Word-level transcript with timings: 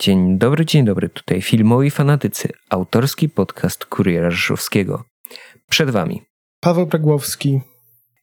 Dzień 0.00 0.38
dobry, 0.38 0.66
dzień 0.66 0.84
dobry. 0.84 1.08
Tutaj 1.08 1.42
filmowi 1.42 1.90
fanatycy, 1.90 2.48
autorski 2.70 3.28
podcast 3.28 3.84
Kuriera 3.84 4.30
Rzeszowskiego. 4.30 5.04
Przed 5.70 5.90
wami 5.90 6.22
Paweł 6.60 6.86
Pregłowski 6.86 7.60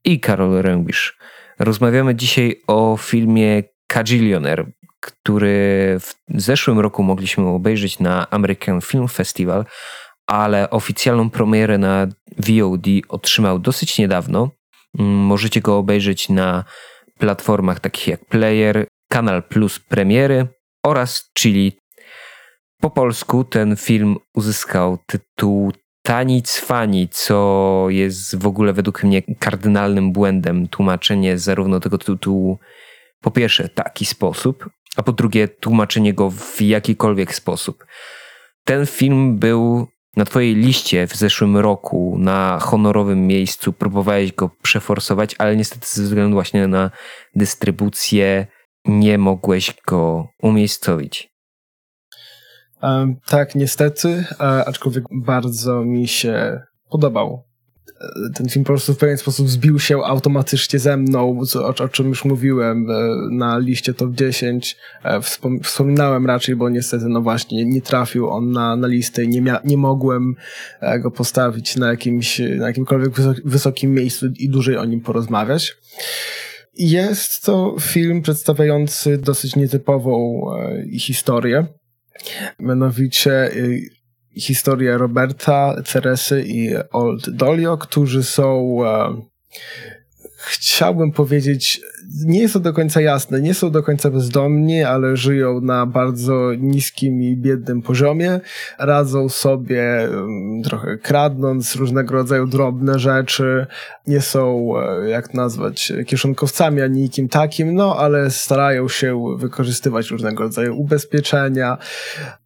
i 0.06 0.20
Karol 0.20 0.62
Rębisz. 0.62 1.18
Rozmawiamy 1.60 2.16
dzisiaj 2.16 2.62
o 2.68 2.98
filmie 3.02 3.64
Kajillionaire, 3.88 4.66
który 5.00 5.98
w 6.00 6.14
zeszłym 6.42 6.80
roku 6.80 7.04
mogliśmy 7.04 7.48
obejrzeć 7.48 8.00
na 8.00 8.30
American 8.30 8.82
Film 8.82 9.08
Festival, 9.08 9.66
ale 10.28 10.70
oficjalną 10.70 11.30
premierę 11.30 11.78
na 11.78 12.08
VOD 12.38 12.88
otrzymał 13.10 13.60
dosyć 13.60 13.98
niedawno. 13.98 14.50
Możecie 15.00 15.62
go 15.62 15.78
obejrzeć 15.78 16.30
na 16.30 16.64
platformach 17.20 17.80
takich 17.80 18.08
jak 18.08 18.26
Player, 18.26 18.88
Kanal 19.10 19.44
Plus 19.44 19.80
Premiery 19.80 20.57
oraz 20.88 21.32
Chili. 21.40 21.78
Po 22.82 22.90
polsku 22.90 23.44
ten 23.44 23.76
film 23.76 24.18
uzyskał 24.34 24.98
tytuł 25.06 25.72
Tani 26.02 26.42
Cwani, 26.42 27.10
co 27.12 27.86
jest 27.90 28.38
w 28.38 28.48
ogóle 28.48 28.74
według 28.74 29.04
mnie 29.04 29.22
kardynalnym 29.40 30.12
błędem 30.12 30.68
tłumaczenie 30.68 31.38
zarówno 31.38 31.80
tego 31.80 31.98
tytułu 31.98 32.60
po 33.22 33.32
pierwsze 33.32 33.70
taki 33.70 34.06
sposób, 34.06 34.70
a 34.98 35.04
po 35.04 35.12
drugie 35.12 35.48
tłumaczenie 35.48 36.14
go 36.14 36.32
w 36.32 36.62
jakikolwiek 36.62 37.36
sposób. 37.36 37.86
Ten 38.64 38.86
film 38.86 39.38
był 39.38 39.88
na 40.16 40.26
twojej 40.26 40.56
liście 40.56 41.08
w 41.08 41.16
zeszłym 41.16 41.58
roku 41.58 42.16
na 42.20 42.60
honorowym 42.62 43.28
miejscu, 43.28 43.74
próbowałeś 43.74 44.34
go 44.34 44.50
przeforsować, 44.62 45.36
ale 45.38 45.56
niestety 45.56 45.88
ze 45.90 46.04
względu 46.04 46.34
właśnie 46.34 46.68
na 46.68 46.92
dystrybucję 47.36 48.48
nie 48.88 49.18
mogłeś 49.18 49.74
go 49.88 50.28
umiejscowić. 50.42 51.30
Um, 52.84 53.16
tak, 53.28 53.56
niestety, 53.56 54.26
aczkolwiek 54.66 55.04
bardzo 55.12 55.86
mi 55.86 56.08
się 56.08 56.62
podobał. 56.90 57.48
E, 58.02 58.30
ten 58.34 58.50
film 58.50 58.66
po 58.66 58.68
prostu 58.68 58.94
w 58.94 58.98
pewien 58.98 59.18
sposób 59.18 59.50
zbił 59.50 59.80
się 59.80 59.98
automatycznie 59.98 60.80
ze 60.80 60.98
mną, 60.98 61.40
o, 61.56 61.84
o 61.84 61.90
czym 61.90 62.08
już 62.08 62.26
mówiłem 62.26 62.92
e, 62.92 62.94
na 63.32 63.58
liście 63.58 63.94
top 63.94 64.12
10. 64.12 64.78
E, 65.04 65.22
wspom 65.22 65.60
wspominałem 65.60 66.26
raczej, 66.26 66.56
bo 66.56 66.70
niestety, 66.70 67.06
no 67.08 67.22
właśnie, 67.22 67.66
nie 67.66 67.82
trafił 67.82 68.30
on 68.30 68.52
na, 68.52 68.76
na 68.76 68.88
listę 68.88 69.24
i 69.24 69.28
nie, 69.28 69.60
nie 69.64 69.78
mogłem 69.78 70.36
go 71.00 71.12
postawić 71.12 71.76
na 71.76 71.88
jakimś, 71.90 72.40
na 72.40 72.68
jakimkolwiek 72.68 73.14
wysokim 73.46 73.94
miejscu 73.94 74.26
i 74.40 74.50
dłużej 74.50 74.78
o 74.78 74.86
nim 74.86 75.02
porozmawiać. 75.02 75.78
Jest 76.78 77.46
to 77.46 77.76
film 77.80 78.22
przedstawiający 78.22 79.18
dosyć 79.18 79.56
nietypową 79.56 80.42
e, 80.94 81.00
historię. 81.00 81.66
Mianowicie 82.60 83.32
e, 83.32 83.52
historię 84.40 84.98
Roberta, 84.98 85.76
Ceresy 85.86 86.44
i 86.48 86.70
Old 86.92 87.30
Dolio, 87.30 87.78
którzy 87.78 88.24
są 88.24 88.78
e, 88.86 89.22
chciałbym 90.48 91.12
powiedzieć, 91.12 91.82
nie 92.26 92.50
to 92.50 92.60
do 92.60 92.74
końca 92.74 93.02
jasne, 93.02 93.42
nie 93.42 93.54
są 93.54 93.72
do 93.72 93.84
końca 93.84 94.10
bezdomni, 94.10 94.84
ale 94.84 95.18
żyją 95.18 95.62
na 95.62 95.86
bardzo 95.86 96.54
niskim 96.58 97.22
i 97.22 97.38
biednym 97.38 97.82
poziomie, 97.82 98.40
radzą 98.80 99.30
sobie 99.30 100.10
trochę 100.64 100.98
kradnąc 100.98 101.76
różnego 101.76 102.14
rodzaju 102.14 102.48
drobne 102.48 103.00
rzeczy, 103.00 103.68
nie 104.08 104.22
są, 104.22 104.74
e, 104.80 105.10
jak 105.10 105.34
nazwać, 105.34 105.94
kieszonkowcami 106.06 106.82
ani 106.82 107.02
nikim 107.02 107.30
takim, 107.30 107.76
no 107.76 107.96
ale 107.98 108.32
starają 108.32 108.90
się 108.90 109.38
wykorzystywać 109.38 110.10
różnego 110.10 110.44
rodzaju 110.44 110.80
ubezpieczenia, 110.80 111.78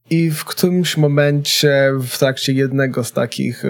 i 0.10 0.32
w 0.32 0.46
którymś 0.46 0.98
momencie, 0.98 1.92
w 2.00 2.18
trakcie 2.18 2.54
jednego 2.54 3.04
z 3.04 3.12
takich 3.12 3.66
e, 3.66 3.70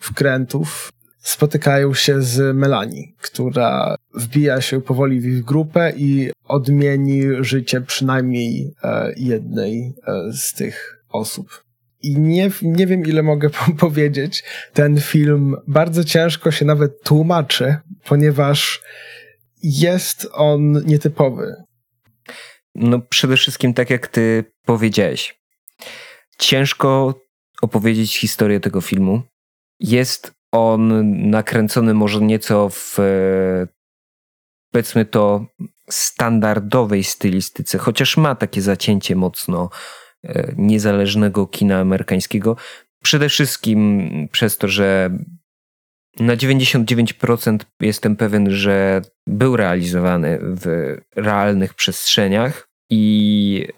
wkrętów, 0.00 0.92
spotykają 1.28 1.94
się 1.94 2.22
z 2.22 2.56
Melanie, 2.56 3.02
która 3.20 3.96
wbija 4.14 4.60
się 4.60 4.80
powoli 4.80 5.20
w 5.20 5.26
ich 5.26 5.44
grupę 5.44 5.92
i 5.96 6.30
odmieni 6.44 7.22
życie 7.40 7.80
przynajmniej 7.80 8.74
e, 8.82 9.12
jednej 9.16 9.94
e, 10.06 10.32
z 10.32 10.52
tych 10.52 11.04
osób. 11.08 11.64
I 12.02 12.18
nie, 12.18 12.50
nie 12.62 12.86
wiem, 12.86 13.02
ile 13.06 13.22
mogę 13.22 13.50
powiedzieć. 13.86 14.44
Ten 14.72 15.00
film 15.00 15.56
bardzo 15.66 16.04
ciężko 16.04 16.50
się 16.50 16.64
nawet 16.64 17.02
tłumaczy, 17.02 17.76
ponieważ 18.04 18.82
jest 19.62 20.28
on 20.32 20.84
nietypowy. 20.86 21.54
No, 22.74 23.00
przede 23.00 23.36
wszystkim, 23.36 23.74
tak 23.74 23.90
jak 23.90 24.06
ty 24.06 24.44
powiedziałeś, 24.64 25.38
ciężko 26.38 27.14
opowiedzieć 27.62 28.18
historię 28.18 28.60
tego 28.60 28.80
filmu. 28.80 29.22
Jest 29.80 30.37
on 30.52 31.04
nakręcony 31.30 31.94
może 31.94 32.20
nieco 32.20 32.68
w 32.70 32.98
powiedzmy 34.72 35.04
to 35.04 35.46
standardowej 35.90 37.04
stylistyce, 37.04 37.78
chociaż 37.78 38.16
ma 38.16 38.34
takie 38.34 38.62
zacięcie 38.62 39.16
mocno 39.16 39.70
e, 40.24 40.52
niezależnego 40.56 41.46
kina 41.46 41.78
amerykańskiego. 41.78 42.56
Przede 43.02 43.28
wszystkim 43.28 44.08
przez 44.32 44.58
to, 44.58 44.68
że 44.68 45.10
na 46.20 46.36
99% 46.36 47.58
jestem 47.80 48.16
pewien, 48.16 48.50
że 48.50 49.02
był 49.26 49.56
realizowany 49.56 50.38
w 50.42 50.96
realnych 51.16 51.74
przestrzeniach 51.74 52.68
i 52.90 53.68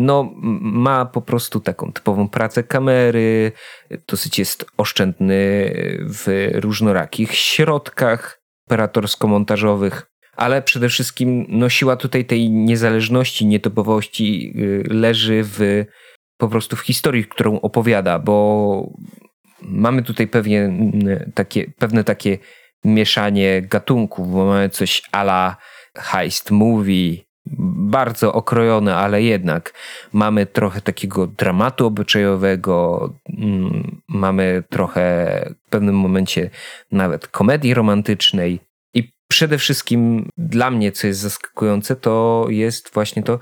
no, 0.00 0.30
ma 0.60 1.06
po 1.06 1.22
prostu 1.22 1.60
taką 1.60 1.92
typową 1.92 2.28
pracę 2.28 2.62
kamery, 2.62 3.52
dosyć 4.06 4.38
jest 4.38 4.66
oszczędny 4.76 5.72
w 6.00 6.50
różnorakich 6.54 7.34
środkach 7.34 8.40
operatorsko-montażowych, 8.66 10.06
ale 10.36 10.62
przede 10.62 10.88
wszystkim 10.88 11.46
no, 11.48 11.68
siła 11.68 11.96
tutaj 11.96 12.24
tej 12.24 12.50
niezależności, 12.50 13.46
nietypowości 13.46 14.54
y, 14.56 14.84
leży 14.88 15.40
w 15.44 15.84
po 16.36 16.48
prostu 16.48 16.76
w 16.76 16.80
historii, 16.80 17.24
którą 17.24 17.60
opowiada, 17.60 18.18
bo 18.18 18.92
mamy 19.62 20.02
tutaj 20.02 20.28
pewnie 20.28 20.72
takie, 21.34 21.72
pewne 21.78 22.04
takie 22.04 22.38
mieszanie 22.84 23.62
gatunków, 23.62 24.32
bo 24.32 24.44
mamy 24.44 24.68
coś 24.68 25.02
ala 25.12 25.56
heist 25.96 26.50
movie, 26.50 27.16
bardzo 27.46 28.32
okrojone, 28.32 28.96
ale 28.96 29.22
jednak 29.22 29.74
mamy 30.12 30.46
trochę 30.46 30.80
takiego 30.80 31.26
dramatu 31.26 31.86
obyczajowego, 31.86 33.08
mm, 33.38 34.00
mamy 34.08 34.62
trochę 34.70 35.54
w 35.66 35.70
pewnym 35.70 35.94
momencie 35.94 36.50
nawet 36.92 37.28
komedii 37.28 37.74
romantycznej. 37.74 38.60
I 38.94 39.12
przede 39.28 39.58
wszystkim 39.58 40.28
dla 40.38 40.70
mnie, 40.70 40.92
co 40.92 41.06
jest 41.06 41.20
zaskakujące, 41.20 41.96
to 41.96 42.46
jest 42.48 42.94
właśnie 42.94 43.22
to, 43.22 43.38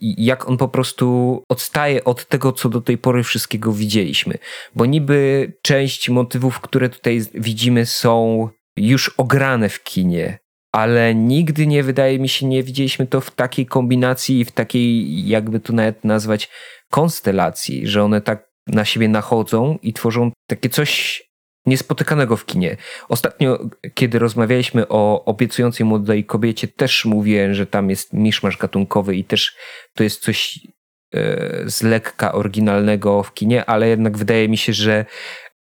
jak 0.00 0.48
on 0.48 0.56
po 0.56 0.68
prostu 0.68 1.42
odstaje 1.48 2.04
od 2.04 2.28
tego, 2.28 2.52
co 2.52 2.68
do 2.68 2.80
tej 2.80 2.98
pory 2.98 3.22
wszystkiego 3.22 3.72
widzieliśmy. 3.72 4.38
Bo 4.74 4.86
niby 4.86 5.52
część 5.62 6.08
motywów, 6.08 6.60
które 6.60 6.88
tutaj 6.88 7.20
widzimy, 7.34 7.86
są 7.86 8.48
już 8.76 9.08
ograne 9.08 9.68
w 9.68 9.82
kinie 9.84 10.38
ale 10.72 11.14
nigdy 11.14 11.66
nie 11.66 11.82
wydaje 11.82 12.18
mi 12.18 12.28
się, 12.28 12.46
nie 12.46 12.62
widzieliśmy 12.62 13.06
to 13.06 13.20
w 13.20 13.30
takiej 13.30 13.66
kombinacji 13.66 14.40
i 14.40 14.44
w 14.44 14.52
takiej, 14.52 15.28
jakby 15.28 15.60
to 15.60 15.72
nawet 15.72 16.04
nazwać, 16.04 16.50
konstelacji, 16.90 17.86
że 17.86 18.02
one 18.02 18.20
tak 18.20 18.48
na 18.66 18.84
siebie 18.84 19.08
nachodzą 19.08 19.78
i 19.82 19.92
tworzą 19.92 20.30
takie 20.46 20.68
coś 20.68 21.22
niespotykanego 21.66 22.36
w 22.36 22.46
kinie. 22.46 22.76
Ostatnio, 23.08 23.58
kiedy 23.94 24.18
rozmawialiśmy 24.18 24.88
o 24.88 25.24
obiecującej 25.24 25.86
młodej 25.86 26.24
kobiecie, 26.24 26.68
też 26.68 27.04
mówiłem, 27.04 27.54
że 27.54 27.66
tam 27.66 27.90
jest 27.90 28.12
miszmasz 28.12 28.56
gatunkowy 28.56 29.16
i 29.16 29.24
też 29.24 29.56
to 29.94 30.02
jest 30.02 30.22
coś 30.22 30.60
e, 31.14 31.20
z 31.66 31.82
lekka 31.82 32.32
oryginalnego 32.32 33.22
w 33.22 33.34
kinie, 33.34 33.64
ale 33.64 33.88
jednak 33.88 34.18
wydaje 34.18 34.48
mi 34.48 34.56
się, 34.56 34.72
że 34.72 35.04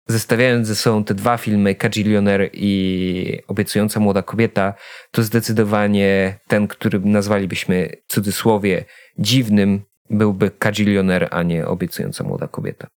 zestawiając 0.07 0.68
ze 0.68 0.75
sobą 0.75 1.04
te 1.04 1.13
dwa 1.13 1.38
filmy, 1.38 1.75
Kajillionaire 1.75 2.50
i 2.54 3.39
Obiecująca 3.48 4.00
Młoda 4.00 4.21
Kobieta, 4.21 4.74
to 5.12 5.24
zdecydowanie 5.24 6.39
ten, 6.48 6.68
który 6.68 7.00
nazwalibyśmy 7.00 7.89
cudzysłowie 8.07 8.86
dziwnym, 9.19 9.81
byłby 10.09 10.51
Kajillionaire, 10.51 11.27
a 11.31 11.44
nie 11.44 11.68
Obiecująca 11.68 12.24
Młoda 12.24 12.48
Kobieta. 12.48 12.88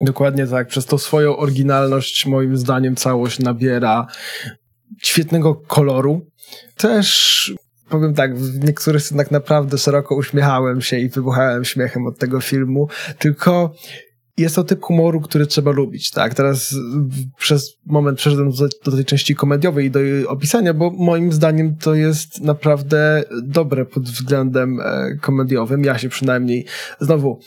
Dokładnie 0.00 0.46
tak. 0.46 0.68
Przez 0.68 0.86
tą 0.86 0.98
swoją 0.98 1.36
oryginalność, 1.36 2.26
moim 2.26 2.56
zdaniem, 2.56 2.96
całość 2.96 3.38
nabiera 3.38 4.06
świetnego 5.02 5.54
koloru. 5.54 6.30
Też 6.76 7.54
powiem 7.88 8.14
tak, 8.14 8.38
w 8.38 8.64
niektórych 8.64 9.02
scenach 9.02 9.30
naprawdę 9.30 9.78
szeroko 9.78 10.14
uśmiechałem 10.14 10.80
się 10.80 10.98
i 10.98 11.08
wybuchałem 11.08 11.64
śmiechem 11.64 12.06
od 12.06 12.18
tego 12.18 12.40
filmu, 12.40 12.88
tylko 13.18 13.74
jest 14.36 14.56
to 14.56 14.64
typ 14.64 14.82
humoru, 14.82 15.20
który 15.20 15.46
trzeba 15.46 15.70
lubić, 15.70 16.10
tak? 16.10 16.34
Teraz 16.34 16.74
przez 17.38 17.76
moment 17.86 18.18
przeszedłem 18.18 18.50
do, 18.50 18.68
do, 18.84 18.92
tej 18.92 19.04
części 19.04 19.34
komediowej 19.34 19.86
i 19.86 19.90
do 19.90 20.00
jej 20.00 20.26
opisania, 20.26 20.74
bo 20.74 20.90
moim 20.90 21.32
zdaniem 21.32 21.76
to 21.76 21.94
jest 21.94 22.40
naprawdę 22.40 23.24
dobre 23.42 23.84
pod 23.84 24.04
względem 24.04 24.80
e, 24.80 25.16
komediowym. 25.20 25.84
Ja 25.84 25.98
się 25.98 26.08
przynajmniej, 26.08 26.64
znowu, 27.00 27.40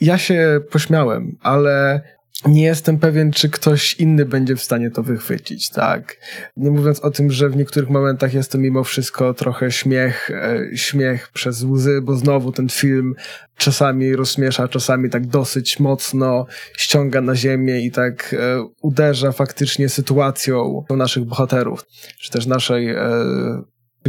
ja 0.00 0.18
się 0.18 0.60
pośmiałem, 0.70 1.36
ale 1.40 2.02
nie 2.46 2.62
jestem 2.62 2.98
pewien, 2.98 3.32
czy 3.32 3.50
ktoś 3.50 3.94
inny 3.94 4.24
będzie 4.24 4.56
w 4.56 4.62
stanie 4.62 4.90
to 4.90 5.02
wychwycić, 5.02 5.70
tak. 5.70 6.16
Nie 6.56 6.70
mówiąc 6.70 7.00
o 7.00 7.10
tym, 7.10 7.30
że 7.30 7.48
w 7.48 7.56
niektórych 7.56 7.90
momentach 7.90 8.34
jest 8.34 8.52
to 8.52 8.58
mimo 8.58 8.84
wszystko 8.84 9.34
trochę 9.34 9.70
śmiech, 9.70 10.30
e, 10.30 10.76
śmiech 10.76 11.28
przez 11.28 11.62
łzy, 11.62 12.00
bo 12.02 12.16
znowu 12.16 12.52
ten 12.52 12.68
film 12.68 13.14
czasami 13.56 14.16
rozśmiesza, 14.16 14.68
czasami 14.68 15.10
tak 15.10 15.26
dosyć 15.26 15.80
mocno 15.80 16.46
ściąga 16.76 17.20
na 17.20 17.34
ziemię 17.34 17.80
i 17.80 17.90
tak 17.90 18.34
e, 18.34 18.68
uderza 18.82 19.32
faktycznie 19.32 19.88
sytuacją 19.88 20.84
naszych 20.90 21.24
bohaterów, 21.24 21.84
czy 22.18 22.30
też 22.30 22.46
naszej 22.46 22.90
e, 22.90 22.98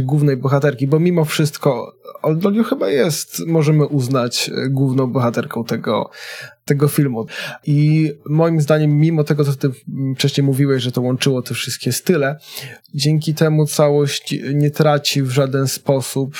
głównej 0.02 0.36
bohaterki, 0.36 0.86
bo 0.86 1.00
mimo 1.00 1.24
wszystko 1.24 1.94
Oldoliu 2.22 2.64
chyba 2.64 2.88
jest, 2.88 3.46
możemy 3.46 3.86
uznać, 3.86 4.50
e, 4.54 4.68
główną 4.68 5.06
bohaterką 5.06 5.64
tego, 5.64 6.10
tego 6.64 6.88
filmu. 6.88 7.26
I 7.66 8.10
moim 8.26 8.60
zdaniem, 8.60 8.98
mimo 8.98 9.24
tego, 9.24 9.44
co 9.44 9.54
ty 9.54 9.70
wcześniej 10.16 10.44
mówiłeś, 10.44 10.82
że 10.82 10.92
to 10.92 11.00
łączyło 11.00 11.42
te 11.42 11.54
wszystkie 11.54 11.92
style, 11.92 12.38
dzięki 12.94 13.34
temu 13.34 13.66
całość 13.66 14.34
nie 14.54 14.70
traci 14.70 15.22
w 15.22 15.30
żaden 15.30 15.68
sposób 15.68 16.34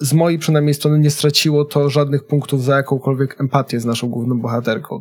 z 0.00 0.12
mojej 0.12 0.38
przynajmniej 0.38 0.74
strony 0.74 0.98
nie 0.98 1.10
straciło 1.10 1.64
to 1.64 1.90
żadnych 1.90 2.26
punktów 2.26 2.64
za 2.64 2.76
jakąkolwiek 2.76 3.40
empatię 3.40 3.80
z 3.80 3.84
naszą 3.84 4.08
główną 4.08 4.40
bohaterką 4.40 5.00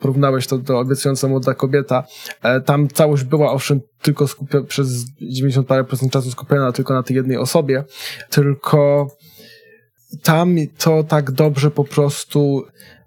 porównałeś 0.00 0.46
to 0.46 0.58
do 0.58 0.78
obiecująca 0.78 1.28
młoda 1.28 1.54
kobieta, 1.54 2.04
e, 2.42 2.60
tam 2.60 2.88
całość 2.88 3.24
była 3.24 3.52
owszem 3.52 3.80
tylko 4.02 4.26
przez 4.68 5.04
90 5.20 5.66
parę 5.68 5.84
procent 5.84 6.12
czasu 6.12 6.30
skupiona 6.30 6.72
tylko 6.72 6.94
na 6.94 7.02
tej 7.02 7.16
jednej 7.16 7.36
osobie, 7.36 7.84
tylko 8.30 9.08
tam 10.22 10.56
to 10.78 11.04
tak 11.04 11.30
dobrze 11.30 11.70
po 11.70 11.84
prostu, 11.84 12.64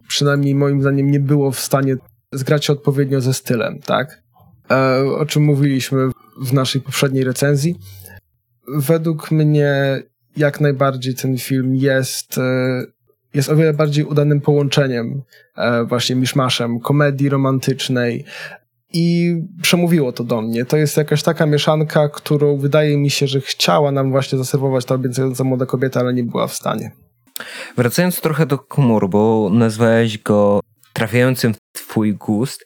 przynajmniej 0.07 0.55
moim 0.55 0.81
zdaniem, 0.81 1.11
nie 1.11 1.19
było 1.19 1.51
w 1.51 1.59
stanie 1.59 1.95
zgrać 2.33 2.65
się 2.65 2.73
odpowiednio 2.73 3.21
ze 3.21 3.33
stylem, 3.33 3.79
tak? 3.79 4.23
E, 4.71 5.03
o 5.19 5.25
czym 5.25 5.43
mówiliśmy 5.43 6.09
w 6.41 6.53
naszej 6.53 6.81
poprzedniej 6.81 7.23
recenzji. 7.23 7.75
Według 8.67 9.31
mnie 9.31 10.03
jak 10.37 10.61
najbardziej 10.61 11.15
ten 11.15 11.37
film 11.37 11.75
jest 11.75 12.37
e, 12.37 12.83
jest 13.33 13.49
o 13.49 13.55
wiele 13.55 13.73
bardziej 13.73 14.05
udanym 14.05 14.41
połączeniem 14.41 15.21
e, 15.57 15.83
właśnie 15.83 16.15
miszmaszem 16.15 16.79
komedii 16.79 17.29
romantycznej 17.29 18.25
i 18.93 19.35
przemówiło 19.61 20.11
to 20.11 20.23
do 20.23 20.41
mnie. 20.41 20.65
To 20.65 20.77
jest 20.77 20.97
jakaś 20.97 21.23
taka 21.23 21.45
mieszanka, 21.45 22.09
którą 22.09 22.57
wydaje 22.57 22.97
mi 22.97 23.09
się, 23.09 23.27
że 23.27 23.41
chciała 23.41 23.91
nam 23.91 24.11
właśnie 24.11 24.37
zaserwować 24.37 24.85
ta 24.85 24.95
obiecująca 24.95 25.43
młoda 25.43 25.65
kobieta, 25.65 25.99
ale 25.99 26.13
nie 26.13 26.23
była 26.23 26.47
w 26.47 26.53
stanie. 26.53 26.91
Wracając 27.77 28.21
trochę 28.21 28.45
do 28.45 28.59
humoru, 28.69 29.09
bo 29.09 29.49
nazwałeś 29.53 30.17
go 30.17 30.59
trafiającym 30.93 31.53
w 31.53 31.59
twój 31.73 32.15
gust. 32.15 32.65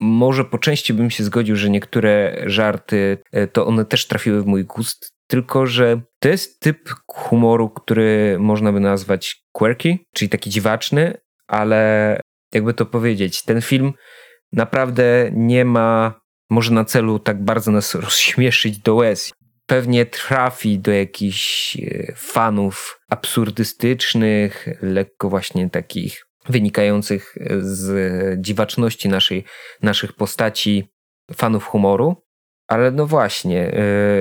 Może 0.00 0.44
po 0.44 0.58
części 0.58 0.94
bym 0.94 1.10
się 1.10 1.24
zgodził, 1.24 1.56
że 1.56 1.70
niektóre 1.70 2.42
żarty 2.46 3.18
e, 3.32 3.46
to 3.46 3.66
one 3.66 3.84
też 3.84 4.06
trafiły 4.06 4.42
w 4.42 4.46
mój 4.46 4.64
gust, 4.64 5.14
tylko 5.26 5.66
że 5.66 6.00
to 6.18 6.28
jest 6.28 6.60
typ 6.60 6.90
humoru, 7.06 7.70
który 7.70 8.36
można 8.40 8.72
by 8.72 8.80
nazwać 8.80 9.43
quirky, 9.54 9.98
czyli 10.14 10.28
taki 10.28 10.50
dziwaczny, 10.50 11.14
ale 11.46 12.20
jakby 12.52 12.74
to 12.74 12.86
powiedzieć, 12.86 13.42
ten 13.42 13.62
film 13.62 13.92
naprawdę 14.52 15.30
nie 15.32 15.64
ma 15.64 16.20
może 16.50 16.72
na 16.72 16.84
celu 16.84 17.18
tak 17.18 17.44
bardzo 17.44 17.70
nas 17.70 17.94
rozśmieszyć 17.94 18.78
do 18.78 18.94
łez. 18.94 19.32
Pewnie 19.66 20.06
trafi 20.06 20.78
do 20.78 20.92
jakichś 20.92 21.76
e, 21.76 22.12
fanów 22.16 23.00
absurdystycznych, 23.08 24.68
lekko 24.82 25.28
właśnie 25.28 25.70
takich 25.70 26.26
wynikających 26.48 27.34
z 27.58 28.40
dziwaczności 28.40 29.08
naszej, 29.08 29.44
naszych 29.82 30.12
postaci, 30.12 30.88
fanów 31.34 31.64
humoru, 31.64 32.24
ale 32.66 32.90
no 32.90 33.06
właśnie, 33.06 33.78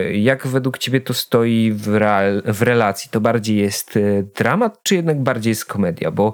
y, 0.10 0.18
jak 0.18 0.48
według 0.48 0.78
ciebie 0.78 1.02
to 1.02 1.14
stoi 1.14 1.72
w, 1.72 2.00
w 2.46 2.62
relacji? 2.62 3.12
To 3.12 3.22
bardziej 3.22 3.58
jest 3.58 3.98
y, 3.98 4.28
dramat, 4.36 4.84
czy 4.84 4.96
jednak 4.96 5.24
bardziej 5.24 5.52
jest 5.52 5.66
komedia? 5.66 6.12
Bo 6.12 6.34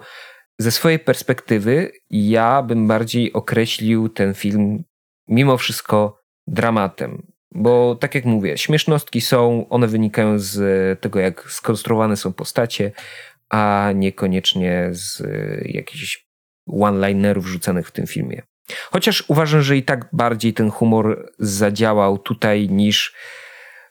ze 0.60 0.72
swojej 0.72 1.00
perspektywy 1.00 1.92
ja 2.10 2.62
bym 2.62 2.88
bardziej 2.88 3.34
określił 3.34 4.10
ten 4.10 4.34
film 4.34 4.84
mimo 5.28 5.58
wszystko 5.58 6.20
dramatem. 6.48 7.32
Bo 7.52 7.96
tak 7.96 8.16
jak 8.16 8.26
mówię, 8.26 8.58
śmiesznostki 8.58 9.22
są, 9.22 9.70
one 9.70 9.88
wynikają 9.88 10.40
z 10.40 11.02
tego, 11.02 11.20
jak 11.20 11.52
skonstruowane 11.52 12.18
są 12.18 12.34
postacie, 12.34 12.92
a 13.50 13.92
niekoniecznie 13.96 14.90
z 14.92 15.22
y, 15.22 15.64
jakichś 15.66 16.30
one-linerów 16.68 17.48
rzucanych 17.48 17.88
w 17.88 17.92
tym 17.92 18.08
filmie. 18.08 18.42
Chociaż 18.92 19.24
uważam, 19.27 19.62
że 19.62 19.77
i 19.77 19.83
tak 19.83 20.10
bardziej 20.13 20.54
ten 20.54 20.71
humor 20.71 21.31
zadziałał 21.39 22.18
tutaj 22.18 22.69
niż 22.69 23.13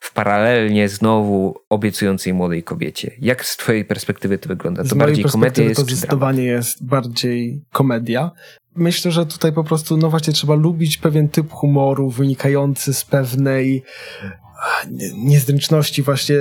w 0.00 0.12
paralelnie 0.12 0.88
znowu 0.88 1.54
obiecującej 1.68 2.34
młodej 2.34 2.62
kobiecie. 2.62 3.10
Jak 3.20 3.44
z 3.44 3.56
twojej 3.56 3.84
perspektywy 3.84 4.38
to 4.38 4.48
wygląda? 4.48 4.82
To 4.82 4.88
z 4.88 4.94
bardziej 4.94 5.24
komedia 5.24 5.64
jest 5.64 5.76
to 5.76 5.82
zdecydowanie 5.82 6.44
jest 6.44 6.86
bardziej 6.86 7.62
komedia. 7.72 8.30
Myślę, 8.74 9.10
że 9.10 9.26
tutaj 9.26 9.52
po 9.52 9.64
prostu, 9.64 9.96
no 9.96 10.10
właśnie, 10.10 10.32
trzeba 10.32 10.54
lubić 10.54 10.96
pewien 10.96 11.28
typ 11.28 11.52
humoru 11.52 12.10
wynikający 12.10 12.94
z 12.94 13.04
pewnej 13.04 13.82
niezręczności 15.16 16.02
właśnie 16.02 16.36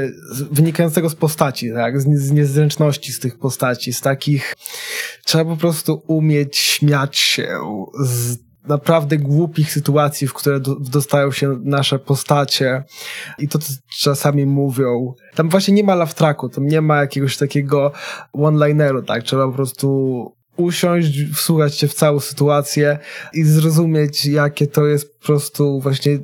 wynikającego 0.51 1.09
z 1.09 1.15
postaci, 1.15 1.73
tak? 1.73 2.01
Z, 2.01 2.31
niezręczności 2.31 3.13
z 3.13 3.19
tych 3.19 3.39
postaci, 3.39 3.93
z 3.93 4.01
takich 4.01 4.55
trzeba 5.25 5.45
po 5.45 5.57
prostu 5.57 6.03
umieć 6.07 6.57
śmiać 6.57 7.17
się 7.17 7.47
z 7.99 8.37
naprawdę 8.67 9.17
głupich 9.17 9.71
sytuacji, 9.71 10.27
w 10.27 10.33
które 10.33 10.59
do, 10.59 10.75
dostają 10.75 11.31
się 11.31 11.59
nasze 11.63 11.99
postacie 11.99 12.83
i 13.39 13.47
to, 13.47 13.59
co 13.59 13.73
czasami 13.99 14.45
mówią. 14.45 15.13
Tam 15.35 15.49
właśnie 15.49 15.73
nie 15.73 15.83
ma 15.83 15.95
love 15.95 16.13
tracku, 16.13 16.49
tam 16.49 16.67
nie 16.67 16.81
ma 16.81 16.97
jakiegoś 16.97 17.37
takiego 17.37 17.91
one-lineru, 18.33 19.03
tak? 19.03 19.23
Trzeba 19.23 19.47
po 19.47 19.53
prostu 19.53 20.37
usiąść, 20.57 21.23
wsłuchać 21.33 21.77
się 21.77 21.87
w 21.87 21.93
całą 21.93 22.19
sytuację 22.19 22.99
i 23.33 23.43
zrozumieć, 23.43 24.25
jakie 24.25 24.67
to 24.67 24.85
jest 24.85 25.19
po 25.19 25.25
prostu 25.25 25.79
właśnie 25.79 26.19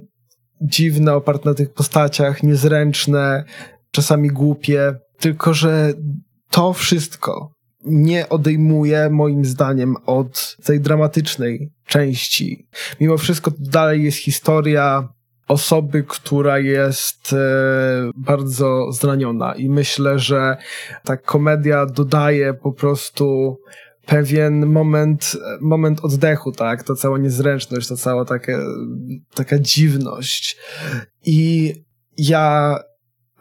dziwne, 0.64 1.14
oparte 1.14 1.50
na 1.50 1.56
tych 1.56 1.74
postaciach, 1.74 2.44
niezręczne, 2.44 3.44
czasami 3.92 4.30
głupie, 4.30 4.96
tylko 5.20 5.54
że 5.54 5.94
to 6.50 6.74
wszystko 6.74 7.52
nie 7.86 8.30
odejmuje 8.30 9.10
moim 9.10 9.46
zdaniem 9.46 9.96
od 10.06 10.58
tej 10.66 10.80
dramatycznej 10.80 11.72
części. 11.86 12.68
Mimo 13.00 13.18
wszystko 13.18 13.52
dalej 13.60 14.04
jest 14.04 14.18
historia 14.18 15.10
osoby, 15.48 16.04
która 16.08 16.60
jest 16.60 17.34
e, 17.34 17.38
bardzo 18.16 18.92
zraniona 18.92 19.56
i 19.56 19.70
myślę, 19.70 20.20
że 20.20 20.58
ta 21.04 21.18
komedia 21.18 21.86
dodaje 21.86 22.54
po 22.54 22.72
prostu 22.72 23.58
pewien 24.06 24.66
moment, 24.66 25.38
moment 25.62 26.00
oddechu, 26.04 26.52
tak? 26.52 26.84
Ta 26.84 26.96
cała 26.96 27.18
niezręczność, 27.18 27.88
ta 27.88 27.96
cała 27.96 28.26
taka, 28.26 28.60
taka 29.36 29.60
dziwność. 29.60 30.58
I 31.26 31.74
ja 32.18 32.76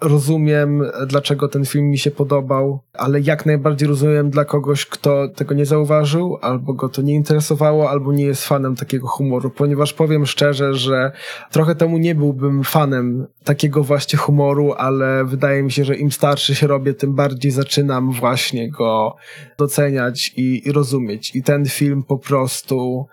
rozumiem, 0.02 0.82
dlaczego 1.06 1.48
ten 1.48 1.64
film 1.64 1.90
mi 1.90 1.98
się 1.98 2.10
podobał, 2.10 2.80
ale 2.92 3.20
jak 3.20 3.46
najbardziej 3.46 3.88
rozumiem 3.88 4.30
dla 4.30 4.44
kogoś, 4.44 4.86
kto 4.86 5.28
tego 5.28 5.54
nie 5.54 5.66
zauważył, 5.66 6.38
albo 6.40 6.74
go 6.74 6.88
to 6.88 7.02
nie 7.02 7.14
interesowało, 7.14 7.90
albo 7.90 8.12
nie 8.12 8.24
jest 8.24 8.44
fanem 8.44 8.76
takiego 8.76 9.06
humoru, 9.06 9.50
ponieważ 9.50 9.92
powiem 9.92 10.26
szczerze, 10.26 10.74
że 10.74 11.12
trochę 11.50 11.74
temu 11.74 11.98
nie 11.98 12.14
byłbym 12.14 12.64
fanem 12.64 13.26
takiego 13.44 13.84
właśnie 13.84 14.18
humoru, 14.18 14.72
ale 14.72 15.24
wydaje 15.24 15.62
mi 15.62 15.72
się, 15.72 15.84
że 15.84 15.96
im 15.96 16.12
starszy 16.12 16.54
się 16.54 16.66
robię, 16.66 16.94
tym 16.94 17.14
bardziej 17.14 17.50
zaczynam 17.50 18.12
właśnie 18.12 18.70
go 18.70 19.16
doceniać 19.58 20.32
i, 20.36 20.68
i 20.68 20.72
rozumieć. 20.72 21.36
I 21.36 21.42
ten 21.42 21.66
film 21.66 22.02
po 22.02 22.18
prostu 22.18 23.06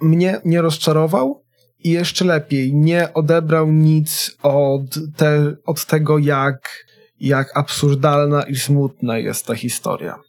mnie 0.00 0.40
nie 0.44 0.62
rozczarował, 0.62 1.43
i 1.84 1.90
jeszcze 1.90 2.24
lepiej, 2.24 2.74
nie 2.74 3.14
odebrał 3.14 3.72
nic 3.72 4.36
od, 4.42 4.98
te, 5.16 5.56
od 5.66 5.86
tego, 5.86 6.18
jak, 6.18 6.84
jak 7.20 7.56
absurdalna 7.56 8.42
i 8.42 8.56
smutna 8.56 9.18
jest 9.18 9.46
ta 9.46 9.54
historia. 9.54 10.20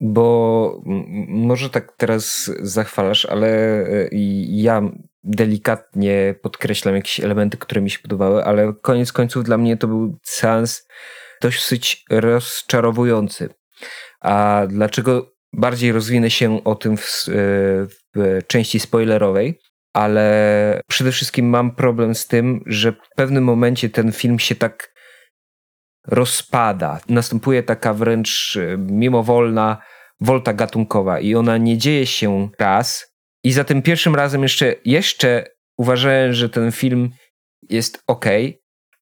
Bo 0.00 0.82
może 1.28 1.70
tak 1.70 1.92
teraz 1.96 2.50
zachwalasz, 2.62 3.26
ale 3.26 3.48
e, 3.48 4.08
ja 4.48 4.82
delikatnie 5.24 6.34
podkreślam 6.42 6.94
jakieś 6.94 7.20
elementy, 7.20 7.56
które 7.56 7.80
mi 7.80 7.90
się 7.90 7.98
podobały, 7.98 8.44
ale 8.44 8.72
koniec 8.82 9.12
końców 9.12 9.44
dla 9.44 9.58
mnie 9.58 9.76
to 9.76 9.88
był 9.88 10.18
seans 10.22 10.88
dosyć 11.42 12.04
rozczarowujący. 12.10 13.48
A 14.20 14.62
dlaczego 14.68 15.32
bardziej 15.52 15.92
rozwinę 15.92 16.30
się 16.30 16.64
o 16.64 16.74
tym 16.74 16.96
w, 16.96 17.28
e, 17.28 17.32
w 18.14 18.40
części 18.46 18.80
spoilerowej, 18.80 19.60
ale 19.94 20.80
przede 20.88 21.12
wszystkim 21.12 21.48
mam 21.48 21.74
problem 21.74 22.14
z 22.14 22.26
tym, 22.26 22.60
że 22.66 22.92
w 22.92 23.16
pewnym 23.16 23.44
momencie 23.44 23.90
ten 23.90 24.12
film 24.12 24.38
się 24.38 24.54
tak 24.54 24.94
rozpada. 26.06 27.00
Następuje 27.08 27.62
taka 27.62 27.94
wręcz 27.94 28.56
e, 28.56 28.78
mimowolna 28.78 29.82
wolta 30.20 30.52
gatunkowa 30.52 31.20
i 31.20 31.34
ona 31.34 31.56
nie 31.56 31.78
dzieje 31.78 32.06
się 32.06 32.48
raz. 32.58 33.14
I 33.44 33.52
za 33.52 33.64
tym 33.64 33.82
pierwszym 33.82 34.14
razem 34.14 34.42
jeszcze, 34.42 34.74
jeszcze 34.84 35.44
uważałem, 35.78 36.32
że 36.32 36.48
ten 36.48 36.72
film 36.72 37.10
jest 37.70 38.02
ok, 38.06 38.26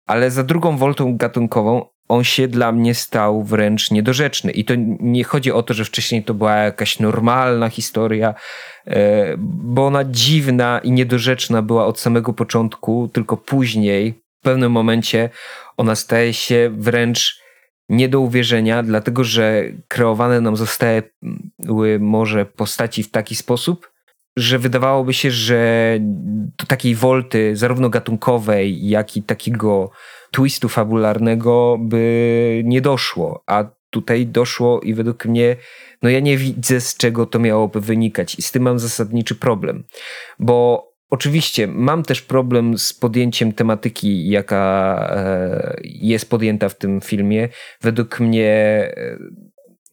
ale 0.07 0.31
za 0.31 0.43
drugą 0.43 0.77
woltą 0.77 1.17
gatunkową 1.17 1.85
on 2.07 2.23
się 2.23 2.47
dla 2.47 2.71
mnie 2.71 2.95
stał 2.95 3.43
wręcz 3.43 3.91
niedorzeczny. 3.91 4.51
I 4.51 4.65
to 4.65 4.73
nie 4.99 5.23
chodzi 5.23 5.51
o 5.51 5.63
to, 5.63 5.73
że 5.73 5.85
wcześniej 5.85 6.23
to 6.23 6.33
była 6.33 6.55
jakaś 6.55 6.99
normalna 6.99 7.69
historia, 7.69 8.33
e, 8.87 9.35
bo 9.37 9.87
ona 9.87 10.03
dziwna 10.03 10.79
i 10.83 10.91
niedorzeczna 10.91 11.61
była 11.61 11.85
od 11.85 11.99
samego 11.99 12.33
początku, 12.33 13.09
tylko 13.13 13.37
później, 13.37 14.13
w 14.39 14.43
pewnym 14.43 14.71
momencie, 14.71 15.29
ona 15.77 15.95
staje 15.95 16.33
się 16.33 16.71
wręcz 16.77 17.41
nie 17.89 18.09
do 18.09 18.19
uwierzenia, 18.19 18.83
dlatego 18.83 19.23
że 19.23 19.63
kreowane 19.87 20.41
nam 20.41 20.57
zostały 20.57 21.03
może 21.99 22.45
postaci 22.45 23.03
w 23.03 23.11
taki 23.11 23.35
sposób, 23.35 23.91
że 24.37 24.59
wydawałoby 24.59 25.13
się, 25.13 25.31
że 25.31 25.97
do 26.57 26.65
takiej 26.67 26.95
wolty, 26.95 27.55
zarówno 27.55 27.89
gatunkowej, 27.89 28.87
jak 28.87 29.17
i 29.17 29.23
takiego 29.23 29.91
twistu 30.31 30.69
fabularnego 30.69 31.77
by 31.79 32.61
nie 32.65 32.81
doszło. 32.81 33.43
A 33.47 33.77
tutaj 33.89 34.27
doszło 34.27 34.81
i 34.81 34.93
według 34.93 35.25
mnie, 35.25 35.55
no 36.01 36.09
ja 36.09 36.19
nie 36.19 36.37
widzę 36.37 36.81
z 36.81 36.97
czego 36.97 37.25
to 37.25 37.39
miałoby 37.39 37.81
wynikać 37.81 38.39
i 38.39 38.41
z 38.41 38.51
tym 38.51 38.63
mam 38.63 38.79
zasadniczy 38.79 39.35
problem. 39.35 39.83
Bo 40.39 40.87
oczywiście 41.09 41.67
mam 41.67 42.03
też 42.03 42.21
problem 42.21 42.77
z 42.77 42.93
podjęciem 42.93 43.53
tematyki, 43.53 44.29
jaka 44.29 45.09
e, 45.15 45.77
jest 45.83 46.29
podjęta 46.29 46.69
w 46.69 46.77
tym 46.77 47.01
filmie. 47.01 47.49
Według 47.81 48.19
mnie, 48.19 48.49
e, 48.97 49.17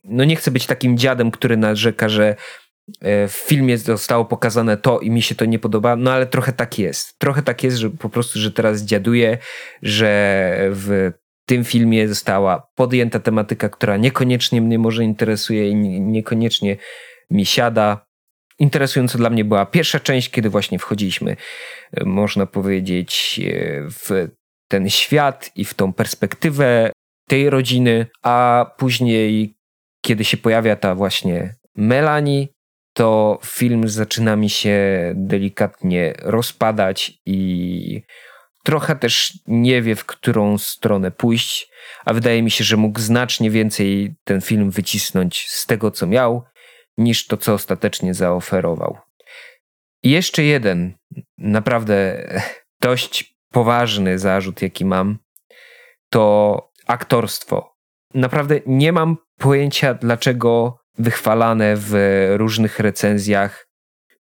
no 0.04 0.24
nie 0.24 0.36
chcę 0.36 0.50
być 0.50 0.66
takim 0.66 0.98
dziadem, 0.98 1.30
który 1.30 1.56
narzeka, 1.56 2.08
że 2.08 2.36
w 3.02 3.32
filmie 3.46 3.78
zostało 3.78 4.24
pokazane 4.24 4.76
to 4.76 5.00
i 5.00 5.10
mi 5.10 5.22
się 5.22 5.34
to 5.34 5.44
nie 5.44 5.58
podoba, 5.58 5.96
no 5.96 6.12
ale 6.12 6.26
trochę 6.26 6.52
tak 6.52 6.78
jest. 6.78 7.18
Trochę 7.18 7.42
tak 7.42 7.64
jest, 7.64 7.76
że 7.76 7.90
po 7.90 8.08
prostu, 8.08 8.38
że 8.38 8.52
teraz 8.52 8.82
dziaduję, 8.82 9.38
że 9.82 10.58
w 10.70 11.12
tym 11.46 11.64
filmie 11.64 12.08
została 12.08 12.68
podjęta 12.74 13.20
tematyka, 13.20 13.68
która 13.68 13.96
niekoniecznie 13.96 14.60
mnie 14.60 14.78
może 14.78 15.04
interesuje 15.04 15.68
i 15.68 15.74
niekoniecznie 16.00 16.76
mi 17.30 17.46
siada. 17.46 18.06
Interesująca 18.58 19.18
dla 19.18 19.30
mnie 19.30 19.44
była 19.44 19.66
pierwsza 19.66 20.00
część, 20.00 20.30
kiedy 20.30 20.50
właśnie 20.50 20.78
wchodziliśmy, 20.78 21.36
e, 21.92 22.04
można 22.04 22.46
powiedzieć, 22.46 23.40
e, 23.44 23.80
w 23.90 24.28
ten 24.68 24.90
świat 24.90 25.50
i 25.56 25.64
w 25.64 25.74
tą 25.74 25.92
perspektywę 25.92 26.92
tej 27.28 27.50
rodziny, 27.50 28.06
a 28.22 28.66
później, 28.78 29.56
kiedy 30.00 30.24
się 30.24 30.36
pojawia 30.36 30.76
ta 30.76 30.94
właśnie 30.94 31.54
Melanie, 31.76 32.46
to 32.94 33.38
film 33.44 33.88
zaczyna 33.88 34.36
mi 34.36 34.50
się 34.50 34.78
delikatnie 35.16 36.14
rozpadać 36.22 37.12
i 37.26 38.02
trochę 38.64 38.96
też 38.96 39.38
nie 39.46 39.82
wie, 39.82 39.96
w 39.96 40.04
którą 40.04 40.58
stronę 40.58 41.10
pójść, 41.10 41.70
a 42.04 42.14
wydaje 42.14 42.42
mi 42.42 42.50
się, 42.50 42.64
że 42.64 42.76
mógł 42.76 43.00
znacznie 43.00 43.50
więcej 43.50 44.14
ten 44.24 44.40
film 44.40 44.70
wycisnąć 44.70 45.50
z 45.50 45.66
tego, 45.66 45.90
co 45.90 46.06
miał, 46.06 46.44
niż 46.98 47.26
to, 47.26 47.36
co 47.36 47.54
ostatecznie 47.54 48.14
zaoferował. 48.14 48.98
I 50.02 50.10
jeszcze 50.10 50.42
jeden, 50.42 50.94
naprawdę 51.38 52.28
dość 52.80 53.34
poważny 53.50 54.18
zarzut, 54.18 54.62
jaki 54.62 54.84
mam, 54.84 55.18
to 56.10 56.72
aktorstwo. 56.86 57.74
Naprawdę 58.14 58.60
nie 58.66 58.92
mam 58.92 59.16
pojęcia, 59.38 59.94
dlaczego 59.94 60.83
wychwalane 60.98 61.74
w 61.76 61.94
różnych 62.36 62.78
recenzjach. 62.78 63.68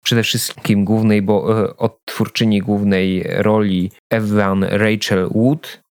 Przede 0.05 0.23
wszystkim 0.23 0.85
głównej, 0.85 1.23
bo 1.23 1.65
e, 1.65 1.77
odtwórczyni 1.77 2.61
głównej 2.61 3.23
roli 3.23 3.91
Evan 4.11 4.65
Rachel 4.65 5.29
Wood. 5.35 5.83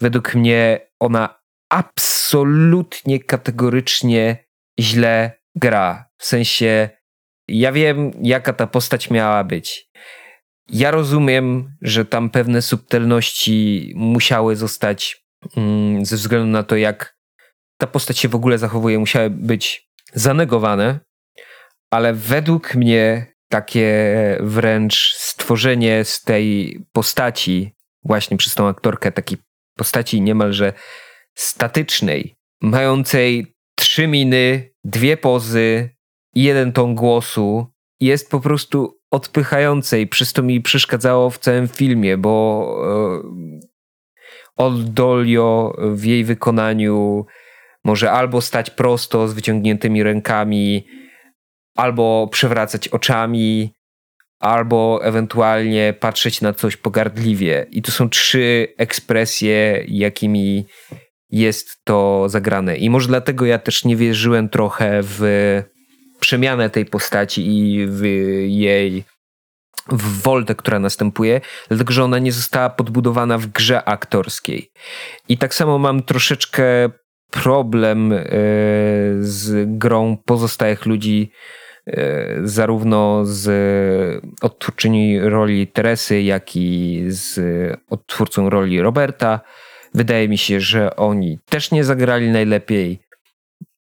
Według 0.00 0.34
mnie 0.34 0.80
ona 1.00 1.40
absolutnie 1.72 3.20
kategorycznie 3.20 4.44
źle 4.80 5.32
gra. 5.54 6.08
W 6.18 6.24
sensie, 6.24 6.88
ja 7.48 7.72
wiem, 7.72 8.10
jaka 8.22 8.52
ta 8.52 8.66
postać 8.66 9.10
miała 9.10 9.44
być. 9.44 9.90
Ja 10.68 10.90
rozumiem, 10.90 11.76
że 11.82 12.04
tam 12.04 12.30
pewne 12.30 12.62
subtelności 12.62 13.92
musiały 13.96 14.56
zostać 14.56 15.24
mm, 15.56 16.04
ze 16.04 16.16
względu 16.16 16.46
na 16.46 16.62
to, 16.62 16.76
jak 16.76 17.16
ta 17.78 17.86
postać 17.86 18.18
się 18.18 18.28
w 18.28 18.34
ogóle 18.34 18.58
zachowuje, 18.58 18.98
musiały 18.98 19.30
być 19.30 19.83
zanegowane, 20.14 21.00
ale 21.90 22.14
według 22.14 22.74
mnie 22.74 23.34
takie 23.48 23.88
wręcz 24.40 25.14
stworzenie 25.14 26.04
z 26.04 26.22
tej 26.22 26.78
postaci, 26.92 27.74
właśnie 28.04 28.36
przez 28.36 28.54
tą 28.54 28.68
aktorkę, 28.68 29.12
takiej 29.12 29.38
postaci 29.76 30.20
niemalże 30.20 30.72
statycznej, 31.34 32.34
mającej 32.62 33.54
trzy 33.76 34.06
miny, 34.06 34.70
dwie 34.84 35.16
pozy 35.16 35.90
jeden 36.34 36.72
ton 36.72 36.94
głosu, 36.94 37.66
jest 38.00 38.30
po 38.30 38.40
prostu 38.40 38.98
odpychające 39.10 40.00
i 40.00 40.06
przez 40.06 40.32
to 40.32 40.42
mi 40.42 40.60
przeszkadzało 40.60 41.30
w 41.30 41.38
całym 41.38 41.68
filmie, 41.68 42.16
bo 42.16 42.66
e, 42.84 43.64
Old 44.56 44.92
Dolio 44.92 45.76
w 45.78 46.04
jej 46.04 46.24
wykonaniu 46.24 47.26
może 47.84 48.12
albo 48.12 48.40
stać 48.40 48.70
prosto 48.70 49.28
z 49.28 49.34
wyciągniętymi 49.34 50.02
rękami, 50.02 50.86
albo 51.76 52.28
przewracać 52.32 52.88
oczami, 52.88 53.70
albo 54.40 55.00
ewentualnie 55.02 55.94
patrzeć 56.00 56.40
na 56.40 56.52
coś 56.52 56.76
pogardliwie. 56.76 57.66
I 57.70 57.82
to 57.82 57.92
są 57.92 58.08
trzy 58.08 58.74
ekspresje, 58.78 59.84
jakimi 59.88 60.66
jest 61.30 61.84
to 61.84 62.28
zagrane. 62.28 62.76
I 62.76 62.90
może 62.90 63.08
dlatego 63.08 63.46
ja 63.46 63.58
też 63.58 63.84
nie 63.84 63.96
wierzyłem 63.96 64.48
trochę 64.48 65.00
w 65.02 65.22
przemianę 66.20 66.70
tej 66.70 66.84
postaci 66.86 67.46
i 67.46 67.86
w 67.86 68.02
jej 68.46 69.04
w 69.88 70.22
woltę, 70.22 70.54
która 70.54 70.78
następuje, 70.78 71.40
dlatego 71.68 71.92
że 71.92 72.04
ona 72.04 72.18
nie 72.18 72.32
została 72.32 72.70
podbudowana 72.70 73.38
w 73.38 73.46
grze 73.46 73.84
aktorskiej. 73.84 74.70
I 75.28 75.38
tak 75.38 75.54
samo 75.54 75.78
mam 75.78 76.02
troszeczkę 76.02 76.64
problem 77.42 78.12
e, 78.12 78.18
z 79.20 79.68
grą 79.78 80.16
pozostałych 80.24 80.86
ludzi, 80.86 81.30
e, 81.86 82.40
zarówno 82.44 83.24
z 83.24 84.24
odtwórczyni 84.42 85.20
roli 85.20 85.66
Teresy, 85.66 86.22
jak 86.22 86.56
i 86.56 87.02
z 87.08 87.40
odtwórcą 87.90 88.50
roli 88.50 88.80
Roberta. 88.80 89.40
Wydaje 89.94 90.28
mi 90.28 90.38
się, 90.38 90.60
że 90.60 90.96
oni 90.96 91.38
też 91.48 91.70
nie 91.70 91.84
zagrali 91.84 92.30
najlepiej. 92.30 92.98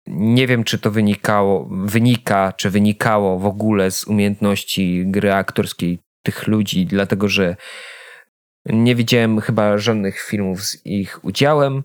Nie 0.08 0.48
wiem, 0.48 0.64
czy 0.64 0.80
to 0.80 0.92
wynikało, 0.92 1.70
wynika, 1.72 2.54
czy 2.58 2.70
wynikało 2.70 3.40
w 3.40 3.46
ogóle 3.46 3.92
z 3.92 4.08
umiejętności 4.08 5.04
gry 5.06 5.34
aktorskiej 5.34 6.00
tych 6.24 6.48
ludzi, 6.48 6.86
dlatego 6.86 7.28
że 7.28 7.56
nie 8.66 8.96
widziałem 8.96 9.42
chyba 9.42 9.78
żadnych 9.78 10.22
filmów 10.22 10.64
z 10.64 10.86
ich 10.86 11.26
udziałem 11.26 11.84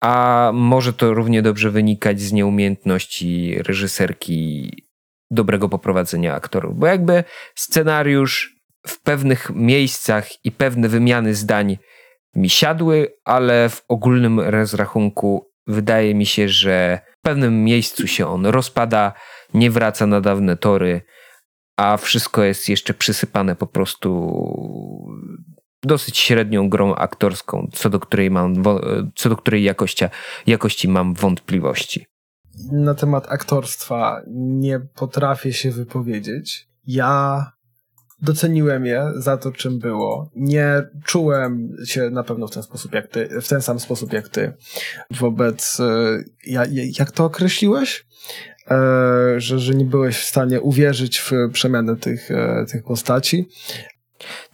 a 0.00 0.50
może 0.54 0.92
to 0.92 1.14
równie 1.14 1.42
dobrze 1.42 1.70
wynikać 1.70 2.20
z 2.20 2.32
nieumiejętności 2.32 3.54
reżyserki 3.62 4.72
dobrego 5.30 5.68
poprowadzenia 5.68 6.34
aktorów, 6.34 6.78
bo 6.78 6.86
jakby 6.86 7.24
scenariusz 7.54 8.56
w 8.86 9.02
pewnych 9.02 9.50
miejscach 9.54 10.44
i 10.44 10.52
pewne 10.52 10.88
wymiany 10.88 11.34
zdań 11.34 11.78
mi 12.34 12.50
siadły, 12.50 13.12
ale 13.24 13.68
w 13.68 13.84
ogólnym 13.88 14.40
rozrachunku 14.40 15.50
wydaje 15.66 16.14
mi 16.14 16.26
się, 16.26 16.48
że 16.48 17.00
w 17.18 17.22
pewnym 17.22 17.64
miejscu 17.64 18.06
się 18.06 18.26
on 18.26 18.46
rozpada, 18.46 19.12
nie 19.54 19.70
wraca 19.70 20.06
na 20.06 20.20
dawne 20.20 20.56
tory, 20.56 21.02
a 21.76 21.96
wszystko 21.96 22.42
jest 22.42 22.68
jeszcze 22.68 22.94
przysypane 22.94 23.56
po 23.56 23.66
prostu 23.66 24.10
dosyć 25.82 26.18
średnią 26.18 26.68
grą 26.68 26.94
aktorską, 26.94 27.68
co 27.72 27.90
do 27.90 28.00
której 28.00 28.30
mam, 28.30 28.54
co 29.16 29.28
do 29.28 29.36
której 29.36 29.62
jakości, 29.62 30.04
jakości 30.46 30.88
mam 30.88 31.14
wątpliwości. 31.14 32.06
Na 32.72 32.94
temat 32.94 33.26
aktorstwa 33.28 34.22
nie 34.36 34.80
potrafię 34.80 35.52
się 35.52 35.70
wypowiedzieć. 35.70 36.68
Ja 36.86 37.44
doceniłem 38.22 38.86
je 38.86 39.12
za 39.16 39.36
to, 39.36 39.52
czym 39.52 39.78
było. 39.78 40.30
Nie 40.36 40.82
czułem 41.04 41.76
się 41.84 42.10
na 42.10 42.24
pewno 42.24 42.46
w 42.46 42.50
ten 42.50 42.62
sposób 42.62 42.94
jak 42.94 43.08
ty, 43.08 43.40
w 43.40 43.48
ten 43.48 43.62
sam 43.62 43.80
sposób 43.80 44.12
jak 44.12 44.28
ty 44.28 44.52
wobec, 45.10 45.80
e, 45.80 46.22
ja, 46.46 46.64
jak 46.98 47.10
to 47.10 47.24
określiłeś? 47.24 48.06
że, 49.36 49.58
że 49.58 49.74
nie 49.74 49.84
byłeś 49.84 50.16
w 50.16 50.24
stanie 50.24 50.60
uwierzyć 50.60 51.18
w 51.18 51.32
przemianę 51.52 51.96
tych, 51.96 52.28
tych 52.72 52.84
postaci. 52.84 53.48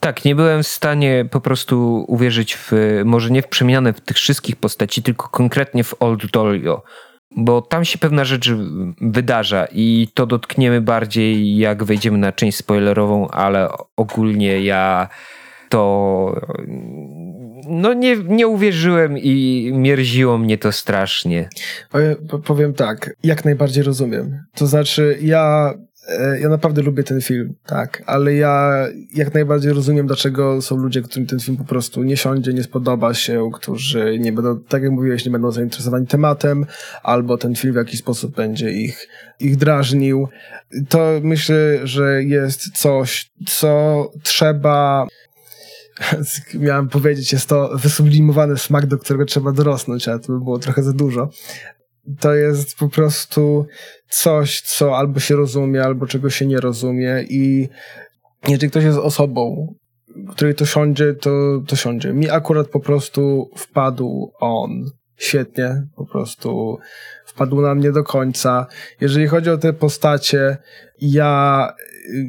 Tak, 0.00 0.24
nie 0.24 0.34
byłem 0.34 0.62
w 0.62 0.66
stanie 0.66 1.24
po 1.30 1.40
prostu 1.40 2.04
uwierzyć 2.08 2.56
w, 2.56 2.72
może 3.04 3.30
nie 3.30 3.42
w 3.42 3.48
przemianę 3.48 3.92
tych 3.92 4.16
wszystkich 4.16 4.56
postaci, 4.56 5.02
tylko 5.02 5.28
konkretnie 5.28 5.84
w 5.84 5.94
Old 6.00 6.30
Dolio, 6.30 6.82
bo 7.36 7.62
tam 7.62 7.84
się 7.84 7.98
pewna 7.98 8.24
rzecz 8.24 8.50
wydarza 9.00 9.66
i 9.72 10.08
to 10.14 10.26
dotkniemy 10.26 10.80
bardziej 10.80 11.56
jak 11.56 11.84
wejdziemy 11.84 12.18
na 12.18 12.32
część 12.32 12.56
spoilerową, 12.58 13.28
ale 13.28 13.68
ogólnie 13.96 14.60
ja 14.60 15.08
to 15.68 16.40
no 17.68 17.94
nie, 17.94 18.16
nie 18.16 18.48
uwierzyłem 18.48 19.18
i 19.18 19.70
mierziło 19.74 20.38
mnie 20.38 20.58
to 20.58 20.72
strasznie. 20.72 21.48
Powiem 22.44 22.74
tak, 22.74 23.16
jak 23.22 23.44
najbardziej 23.44 23.84
rozumiem. 23.84 24.44
To 24.54 24.66
znaczy 24.66 25.18
ja 25.20 25.74
ja 26.40 26.48
naprawdę 26.48 26.82
lubię 26.82 27.02
ten 27.02 27.20
film, 27.20 27.54
tak, 27.66 28.02
ale 28.06 28.34
ja 28.34 28.86
jak 29.14 29.34
najbardziej 29.34 29.72
rozumiem, 29.72 30.06
dlaczego 30.06 30.62
są 30.62 30.76
ludzie, 30.76 31.02
którym 31.02 31.26
ten 31.26 31.40
film 31.40 31.56
po 31.56 31.64
prostu 31.64 32.02
nie 32.02 32.16
siądzie, 32.16 32.52
nie 32.52 32.62
spodoba 32.62 33.14
się, 33.14 33.50
którzy 33.54 34.18
nie 34.18 34.32
będą, 34.32 34.60
tak 34.60 34.82
jak 34.82 34.92
mówiłeś, 34.92 35.24
nie 35.24 35.30
będą 35.30 35.50
zainteresowani 35.50 36.06
tematem, 36.06 36.66
albo 37.02 37.38
ten 37.38 37.54
film 37.54 37.74
w 37.74 37.76
jakiś 37.76 38.00
sposób 38.00 38.36
będzie 38.36 38.70
ich, 38.70 39.08
ich 39.40 39.56
drażnił. 39.56 40.28
To 40.88 41.20
myślę, 41.22 41.78
że 41.84 42.22
jest 42.24 42.78
coś, 42.78 43.30
co 43.46 44.10
trzeba 44.22 45.06
miałem 46.54 46.88
powiedzieć, 46.88 47.32
jest 47.32 47.48
to 47.48 47.70
wysublimowany 47.74 48.58
smak, 48.58 48.86
do 48.86 48.98
którego 48.98 49.24
trzeba 49.24 49.52
dorosnąć, 49.52 50.08
ale 50.08 50.18
to 50.18 50.32
by 50.32 50.38
było 50.38 50.58
trochę 50.58 50.82
za 50.82 50.92
dużo 50.92 51.30
to 52.20 52.34
jest 52.34 52.78
po 52.78 52.88
prostu 52.88 53.66
coś, 54.08 54.60
co 54.60 54.96
albo 54.96 55.20
się 55.20 55.36
rozumie, 55.36 55.82
albo 55.82 56.06
czego 56.06 56.30
się 56.30 56.46
nie 56.46 56.60
rozumie 56.60 57.24
i 57.28 57.68
jeżeli 58.48 58.70
ktoś 58.70 58.84
jest 58.84 58.98
osobą, 58.98 59.74
której 60.30 60.54
to 60.54 60.66
siądzie, 60.66 61.14
to, 61.14 61.30
to 61.66 61.76
siądzie. 61.76 62.12
Mi 62.12 62.30
akurat 62.30 62.68
po 62.68 62.80
prostu 62.80 63.50
wpadł 63.56 64.32
on 64.40 64.84
świetnie, 65.16 65.82
po 65.96 66.06
prostu 66.06 66.78
wpadł 67.24 67.60
na 67.60 67.74
mnie 67.74 67.92
do 67.92 68.04
końca. 68.04 68.66
Jeżeli 69.00 69.26
chodzi 69.26 69.50
o 69.50 69.58
te 69.58 69.72
postacie, 69.72 70.56
ja 71.00 71.72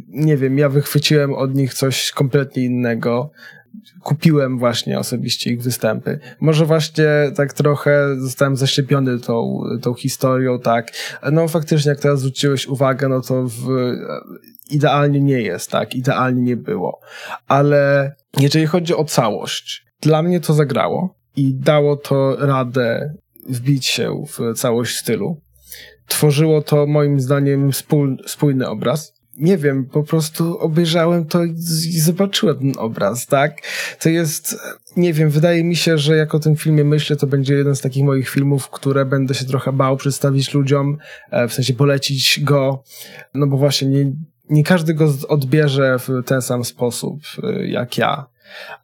nie 0.08 0.38
wiem, 0.38 0.58
ja 0.58 0.70
wychwyciłem 0.70 1.34
od 1.34 1.56
nich 1.56 1.74
coś 1.74 2.12
kompletnie 2.12 2.64
innego 2.64 3.32
kupiłem 4.04 4.60
właśnie 4.60 5.00
osobiście 5.00 5.52
ich 5.52 5.62
występy. 5.62 6.20
Może 6.40 6.66
właśnie 6.66 7.06
tak 7.36 7.54
trochę 7.54 8.16
zostałem 8.18 8.58
zaszczepiony 8.58 9.20
tą, 9.20 9.62
tą 9.82 9.94
historią, 9.94 10.60
tak. 10.60 10.92
No 11.32 11.48
faktycznie, 11.48 11.90
jak 11.90 12.00
teraz 12.00 12.20
zwróciłeś 12.20 12.68
uwagę, 12.68 13.10
no 13.10 13.22
to 13.22 13.44
w, 13.44 13.94
idealnie 14.70 15.22
nie 15.22 15.42
jest, 15.42 15.72
tak. 15.72 15.96
Idealnie 15.96 16.42
nie 16.42 16.58
było. 16.58 17.00
Ale 17.48 18.16
jeżeli 18.40 18.66
chodzi 18.66 18.96
o 18.96 19.06
całość, 19.06 19.86
dla 20.02 20.24
mnie 20.24 20.40
to 20.40 20.54
zagrało 20.54 21.16
i 21.36 21.56
dało 21.56 21.96
to 21.96 22.36
radę 22.40 23.14
wbić 23.50 23.86
się 23.86 24.24
w 24.28 24.58
całość 24.58 24.98
stylu. 24.98 25.42
Tworzyło 26.08 26.62
to 26.62 26.88
moim 26.88 27.20
zdaniem 27.20 27.72
spójny 28.28 28.70
obraz 28.70 29.17
nie 29.38 29.58
wiem, 29.58 29.86
po 29.86 30.04
prostu 30.04 30.60
obejrzałem 30.60 31.26
to 31.26 31.44
i 31.44 32.00
zobaczyłem 32.00 32.58
ten 32.58 32.74
obraz, 32.78 33.28
tak? 33.28 33.58
To 34.00 34.10
jest, 34.10 34.60
nie 34.98 35.14
wiem, 35.14 35.30
wydaje 35.30 35.64
mi 35.64 35.76
się, 35.76 35.98
że 35.98 36.18
jak 36.18 36.36
o 36.36 36.40
tym 36.40 36.56
filmie 36.56 36.84
myślę, 36.84 37.16
to 37.16 37.28
będzie 37.28 37.56
jeden 37.56 37.76
z 37.76 37.82
takich 37.82 38.04
moich 38.04 38.30
filmów, 38.30 38.70
które 38.70 39.06
będę 39.06 39.34
się 39.34 39.46
trochę 39.46 39.72
bał 39.72 39.98
przedstawić 39.98 40.54
ludziom, 40.54 40.98
e, 41.32 41.48
w 41.48 41.54
sensie 41.54 41.74
polecić 41.74 42.40
go, 42.44 42.84
no 43.34 43.48
bo 43.48 43.58
właśnie 43.58 43.88
nie, 43.88 44.12
nie 44.50 44.64
każdy 44.64 44.94
go 44.94 45.14
odbierze 45.28 46.00
w 46.00 46.10
ten 46.26 46.42
sam 46.42 46.66
sposób 46.66 47.20
e, 47.44 47.68
jak 47.68 47.98
ja. 47.98 48.28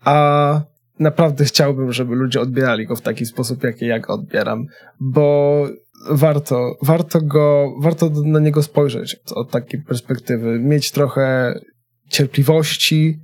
A 0.03 0.61
naprawdę 0.99 1.45
chciałbym, 1.45 1.93
żeby 1.93 2.15
ludzie 2.15 2.41
odbierali 2.41 2.87
go 2.87 2.95
w 2.95 3.01
taki 3.01 3.25
sposób, 3.25 3.63
jaki 3.63 3.85
ja 3.85 3.99
go 3.99 4.13
odbieram, 4.13 4.67
bo 4.99 5.67
warto, 6.09 6.77
warto 6.81 7.21
go, 7.21 7.73
warto 7.81 8.09
na 8.09 8.39
niego 8.39 8.63
spojrzeć 8.63 9.15
od 9.35 9.51
takiej 9.51 9.81
perspektywy, 9.81 10.59
mieć 10.59 10.91
trochę 10.91 11.53
cierpliwości, 12.09 13.19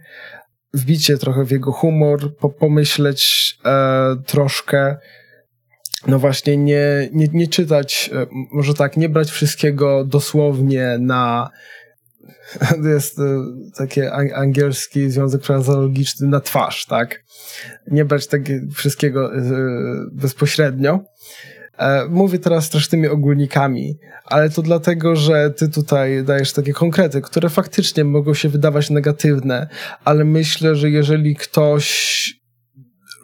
wbić 0.74 1.06
się 1.06 1.18
trochę 1.18 1.46
w 1.46 1.52
jego 1.52 1.72
humor, 1.72 2.36
po, 2.38 2.50
pomyśleć 2.50 3.58
e, 3.66 4.16
troszkę, 4.26 4.98
no 6.08 6.20
właśnie 6.20 6.58
nie, 6.58 7.10
nie, 7.14 7.28
nie 7.34 7.48
czytać, 7.48 8.10
e, 8.14 8.26
może 8.52 8.74
tak, 8.74 8.98
nie 8.98 9.10
brać 9.10 9.32
wszystkiego 9.32 10.06
dosłownie 10.06 10.98
na 11.00 11.50
jest 12.94 13.20
e, 13.20 13.24
taki 13.78 14.02
angielski 14.36 15.10
związek 15.10 15.44
frazeologiczny 15.44 16.28
na 16.28 16.40
twarz, 16.40 16.86
tak? 16.86 17.24
Nie 17.88 18.06
brać 18.06 18.28
tak 18.28 18.42
wszystkiego 18.74 19.36
e, 19.36 19.42
bezpośrednio, 20.12 21.00
mówię 22.10 22.40
teraz 22.40 22.66
strasznymi 22.66 23.08
ogólnikami, 23.08 23.98
ale 24.26 24.50
to 24.50 24.62
dlatego, 24.62 25.16
że 25.16 25.52
ty 25.52 25.70
tutaj 25.70 26.24
dajesz 26.24 26.54
takie 26.54 26.74
konkrety, 26.74 27.22
które 27.22 27.50
faktycznie 27.50 28.04
mogą 28.04 28.34
się 28.34 28.50
wydawać 28.50 28.90
negatywne, 28.90 29.68
ale 30.06 30.26
myślę, 30.26 30.76
że 30.76 30.90
jeżeli 30.90 31.36
ktoś 31.36 32.40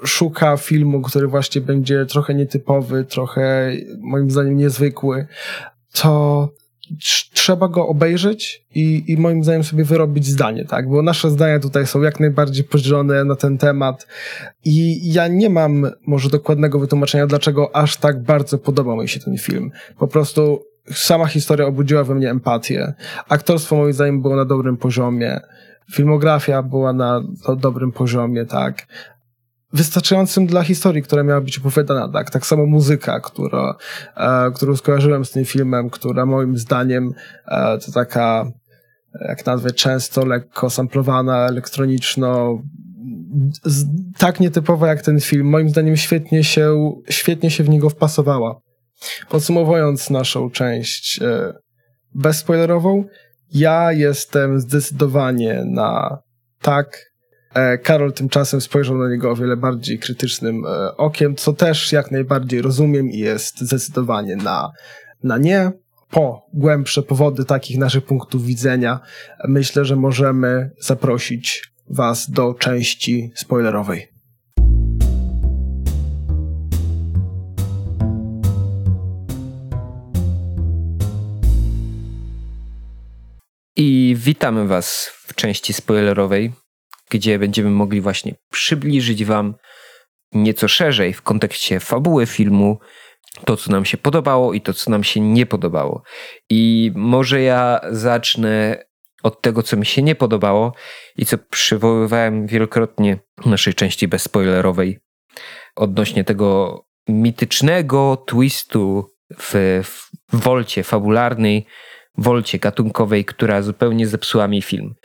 szuka 0.05 0.57
filmu, 0.57 1.01
który 1.01 1.27
właśnie 1.27 1.61
będzie 1.61 2.05
trochę 2.05 2.33
nietypowy, 2.33 3.05
trochę 3.05 3.71
moim 4.01 4.31
zdaniem 4.31 4.57
niezwykły, 4.57 5.27
to 5.93 6.49
trzeba 7.33 7.67
go 7.67 7.87
obejrzeć 7.87 8.65
i, 8.75 9.03
i 9.07 9.17
moim 9.17 9.43
zdaniem 9.43 9.63
sobie 9.63 9.83
wyrobić 9.83 10.27
zdanie, 10.27 10.65
tak? 10.65 10.89
Bo 10.89 11.01
nasze 11.01 11.29
zdania 11.29 11.59
tutaj 11.59 11.87
są 11.87 12.01
jak 12.01 12.19
najbardziej 12.19 12.63
podzielone 12.63 13.23
na 13.23 13.35
ten 13.35 13.57
temat 13.57 14.07
i 14.65 15.13
ja 15.13 15.27
nie 15.27 15.49
mam 15.49 15.87
może 16.07 16.29
dokładnego 16.29 16.79
wytłumaczenia, 16.79 17.27
dlaczego 17.27 17.75
aż 17.75 17.97
tak 17.97 18.23
bardzo 18.23 18.57
podobał 18.57 18.97
mi 18.97 19.09
się 19.09 19.19
ten 19.19 19.37
film. 19.37 19.71
Po 19.97 20.07
prostu 20.07 20.63
sama 20.91 21.27
historia 21.27 21.67
obudziła 21.67 22.03
we 22.03 22.15
mnie 22.15 22.29
empatię. 22.29 22.93
Aktorstwo 23.29 23.75
moim 23.75 23.93
zdaniem 23.93 24.21
było 24.21 24.35
na 24.35 24.45
dobrym 24.45 24.77
poziomie. 24.77 25.39
Filmografia 25.91 26.63
była 26.63 26.93
na 26.93 27.21
dobrym 27.57 27.91
poziomie, 27.91 28.45
tak 28.45 28.87
wystarczającym 29.75 30.47
dla 30.47 30.63
historii, 30.63 31.03
która 31.03 31.23
miała 31.23 31.41
być 31.41 31.57
opowiadana, 31.57 32.09
tak? 32.13 32.29
Tak 32.29 32.45
samo 32.45 32.65
muzyka, 32.65 33.19
która, 33.19 33.75
e, 34.17 34.51
którą 34.55 34.75
skojarzyłem 34.75 35.25
z 35.25 35.31
tym 35.31 35.45
filmem, 35.45 35.89
która 35.89 36.25
moim 36.25 36.57
zdaniem 36.57 37.11
e, 37.47 37.77
to 37.77 37.91
taka, 37.91 38.51
jak 39.27 39.45
nazwę, 39.45 39.71
często 39.71 40.25
lekko 40.25 40.69
samplowana, 40.69 41.47
elektroniczno, 41.47 42.61
z, 43.63 43.85
tak 44.17 44.39
nietypowa 44.39 44.88
jak 44.88 45.01
ten 45.01 45.19
film. 45.19 45.47
Moim 45.47 45.69
zdaniem 45.69 45.97
świetnie 45.97 46.43
się, 46.43 46.91
świetnie 47.09 47.51
się 47.51 47.63
w 47.63 47.69
niego 47.69 47.89
wpasowała. 47.89 48.59
Podsumowując 49.29 50.09
naszą 50.09 50.49
część 50.49 51.21
e, 51.21 51.53
bezspoilerową, 52.13 53.03
ja 53.53 53.91
jestem 53.91 54.59
zdecydowanie 54.59 55.63
na 55.65 56.17
tak, 56.61 57.14
Karol 57.83 58.13
tymczasem 58.13 58.61
spojrzał 58.61 58.97
na 58.97 59.09
niego 59.09 59.31
o 59.31 59.35
wiele 59.35 59.57
bardziej 59.57 59.99
krytycznym 59.99 60.65
e, 60.65 60.97
okiem, 60.97 61.35
co 61.35 61.53
też 61.53 61.91
jak 61.91 62.11
najbardziej 62.11 62.61
rozumiem 62.61 63.09
i 63.09 63.17
jest 63.17 63.61
zdecydowanie 63.61 64.35
na, 64.35 64.71
na 65.23 65.37
nie. 65.37 65.71
Po 66.09 66.45
głębsze 66.53 67.03
powody 67.03 67.45
takich 67.45 67.77
naszych 67.77 68.05
punktów 68.05 68.45
widzenia, 68.45 68.99
myślę, 69.47 69.85
że 69.85 69.95
możemy 69.95 70.71
zaprosić 70.79 71.71
Was 71.89 72.31
do 72.31 72.53
części 72.53 73.31
spoilerowej. 73.35 74.07
I 83.75 84.15
witamy 84.19 84.67
Was 84.67 85.11
w 85.27 85.35
części 85.35 85.73
spoilerowej 85.73 86.64
gdzie 87.11 87.39
będziemy 87.39 87.69
mogli 87.69 88.01
właśnie 88.01 88.35
przybliżyć 88.51 89.25
Wam 89.25 89.55
nieco 90.31 90.67
szerzej 90.67 91.13
w 91.13 91.21
kontekście 91.21 91.79
fabuły 91.79 92.25
filmu 92.25 92.79
to, 93.45 93.57
co 93.57 93.71
nam 93.71 93.85
się 93.85 93.97
podobało 93.97 94.53
i 94.53 94.61
to, 94.61 94.73
co 94.73 94.91
nam 94.91 95.03
się 95.03 95.19
nie 95.19 95.45
podobało. 95.45 96.03
I 96.49 96.91
może 96.95 97.41
ja 97.41 97.79
zacznę 97.91 98.83
od 99.23 99.41
tego, 99.41 99.63
co 99.63 99.77
mi 99.77 99.85
się 99.85 100.01
nie 100.01 100.15
podobało 100.15 100.73
i 101.15 101.25
co 101.25 101.37
przywoływałem 101.37 102.47
wielokrotnie 102.47 103.19
w 103.41 103.45
naszej 103.45 103.73
części 103.73 104.07
bezspoilerowej 104.07 104.99
odnośnie 105.75 106.23
tego 106.23 106.81
mitycznego 107.07 108.23
twistu 108.27 109.09
w, 109.37 109.81
w 109.83 110.09
wolcie 110.31 110.83
fabularnej, 110.83 111.65
wolcie 112.17 112.60
gatunkowej, 112.60 113.25
która 113.25 113.62
zupełnie 113.62 114.08
zepsuła 114.08 114.47
mi 114.47 114.62
film. 114.62 114.95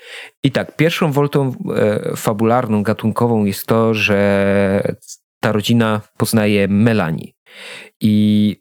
I 0.42 0.51
tak, 0.51 0.77
pierwszą 0.77 1.12
woltą 1.12 1.55
e, 1.77 2.16
fabularną, 2.16 2.83
gatunkową 2.83 3.44
jest 3.44 3.66
to, 3.66 3.94
że 3.94 4.96
ta 5.40 5.53
rodzina 5.53 6.01
poznaje 6.16 6.68
Melanie. 6.68 7.27
I 8.01 8.57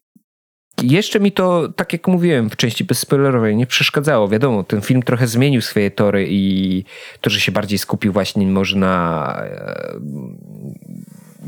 jeszcze 0.84 1.20
mi 1.20 1.32
to, 1.32 1.70
tak 1.76 1.94
jak 1.94 2.08
mówiłem 2.08 2.50
w 2.50 2.56
części 2.56 2.84
bezspoilerowej, 2.84 3.56
nie 3.56 3.68
przeszkadzało. 3.68 4.28
Wiadomo, 4.28 4.64
ten 4.64 4.82
film 4.82 5.04
trochę 5.04 5.28
zmienił 5.28 5.62
swoje 5.62 5.92
tory 5.92 6.28
i 6.30 6.84
to, 7.22 7.30
że 7.30 7.40
się 7.40 7.52
bardziej 7.52 7.80
skupił 7.80 8.14
właśnie 8.14 8.48
może 8.48 8.78
na 8.78 9.26
e, 9.44 10.00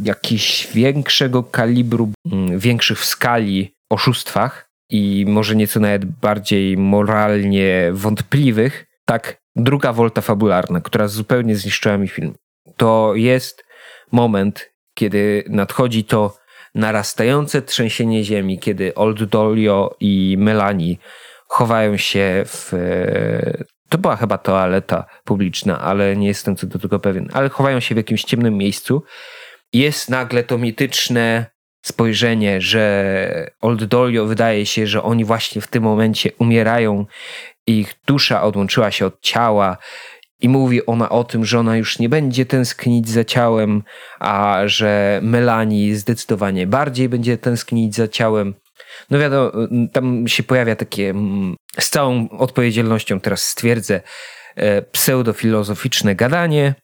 jakiś 0.03 0.67
większego 0.73 1.43
kalibru, 1.43 2.11
większych 2.57 2.99
w 2.99 3.05
skali 3.05 3.75
oszustwach 3.89 4.70
i 4.91 5.25
może 5.27 5.55
nieco 5.55 5.79
nawet 5.79 6.05
bardziej 6.05 6.77
moralnie 6.77 7.89
wątpliwych, 7.91 8.85
tak 9.05 9.41
druga 9.55 9.93
wolta 9.93 10.21
fabularna, 10.21 10.81
która 10.81 11.07
zupełnie 11.07 11.55
zniszczyła 11.55 11.97
mi 11.97 12.07
film. 12.07 12.33
To 12.77 13.11
jest 13.15 13.63
moment, 14.11 14.71
kiedy 14.93 15.43
nadchodzi 15.49 16.03
to 16.03 16.35
narastające 16.75 17.61
trzęsienie 17.61 18.23
ziemi, 18.23 18.59
kiedy 18.59 18.95
Old 18.95 19.23
Dolio 19.23 19.95
i 19.99 20.35
Melanie 20.39 20.95
chowają 21.47 21.97
się 21.97 22.43
w. 22.45 22.73
To 23.89 23.97
była 23.97 24.15
chyba 24.15 24.37
toaleta 24.37 25.05
publiczna, 25.23 25.81
ale 25.81 26.15
nie 26.15 26.27
jestem 26.27 26.55
co 26.55 26.67
do 26.67 26.79
tego 26.79 26.99
pewien. 26.99 27.29
Ale 27.33 27.49
chowają 27.49 27.79
się 27.79 27.95
w 27.95 27.97
jakimś 27.97 28.23
ciemnym 28.23 28.57
miejscu. 28.57 29.03
Jest 29.73 30.09
nagle 30.09 30.43
to 30.43 30.57
mityczne 30.57 31.45
spojrzenie, 31.81 32.61
że 32.61 33.51
Old 33.61 33.83
Dolio 33.83 34.25
wydaje 34.25 34.65
się, 34.65 34.87
że 34.87 35.03
oni 35.03 35.25
właśnie 35.25 35.61
w 35.61 35.67
tym 35.67 35.83
momencie 35.83 36.29
umierają, 36.39 37.05
ich 37.67 37.95
dusza 38.07 38.43
odłączyła 38.43 38.91
się 38.91 39.05
od 39.05 39.21
ciała 39.21 39.77
i 40.41 40.49
mówi 40.49 40.85
ona 40.85 41.09
o 41.09 41.23
tym, 41.23 41.45
że 41.45 41.59
ona 41.59 41.77
już 41.77 41.99
nie 41.99 42.09
będzie 42.09 42.45
tęsknić 42.45 43.09
za 43.09 43.23
ciałem, 43.23 43.83
a 44.19 44.61
że 44.65 45.19
Melanie 45.23 45.95
zdecydowanie 45.95 46.67
bardziej 46.67 47.09
będzie 47.09 47.37
tęsknić 47.37 47.95
za 47.95 48.07
ciałem. 48.07 48.53
No 49.09 49.19
wiadomo, 49.19 49.51
tam 49.93 50.27
się 50.27 50.43
pojawia 50.43 50.75
takie, 50.75 51.09
mm, 51.09 51.55
z 51.79 51.89
całą 51.89 52.29
odpowiedzialnością 52.29 53.19
teraz 53.19 53.45
stwierdzę, 53.45 54.01
e, 54.55 54.81
pseudofilozoficzne 54.81 56.15
gadanie. 56.15 56.75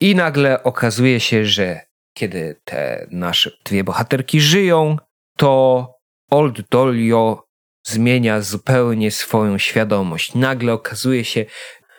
I 0.00 0.14
nagle 0.14 0.62
okazuje 0.62 1.20
się, 1.20 1.44
że 1.44 1.80
kiedy 2.14 2.60
te 2.64 3.06
nasze 3.10 3.50
dwie 3.64 3.84
bohaterki 3.84 4.40
żyją, 4.40 4.96
to 5.36 5.88
Old 6.30 6.68
Dolio 6.70 7.44
zmienia 7.86 8.40
zupełnie 8.40 9.10
swoją 9.10 9.58
świadomość. 9.58 10.34
Nagle 10.34 10.72
okazuje 10.72 11.24
się, 11.24 11.44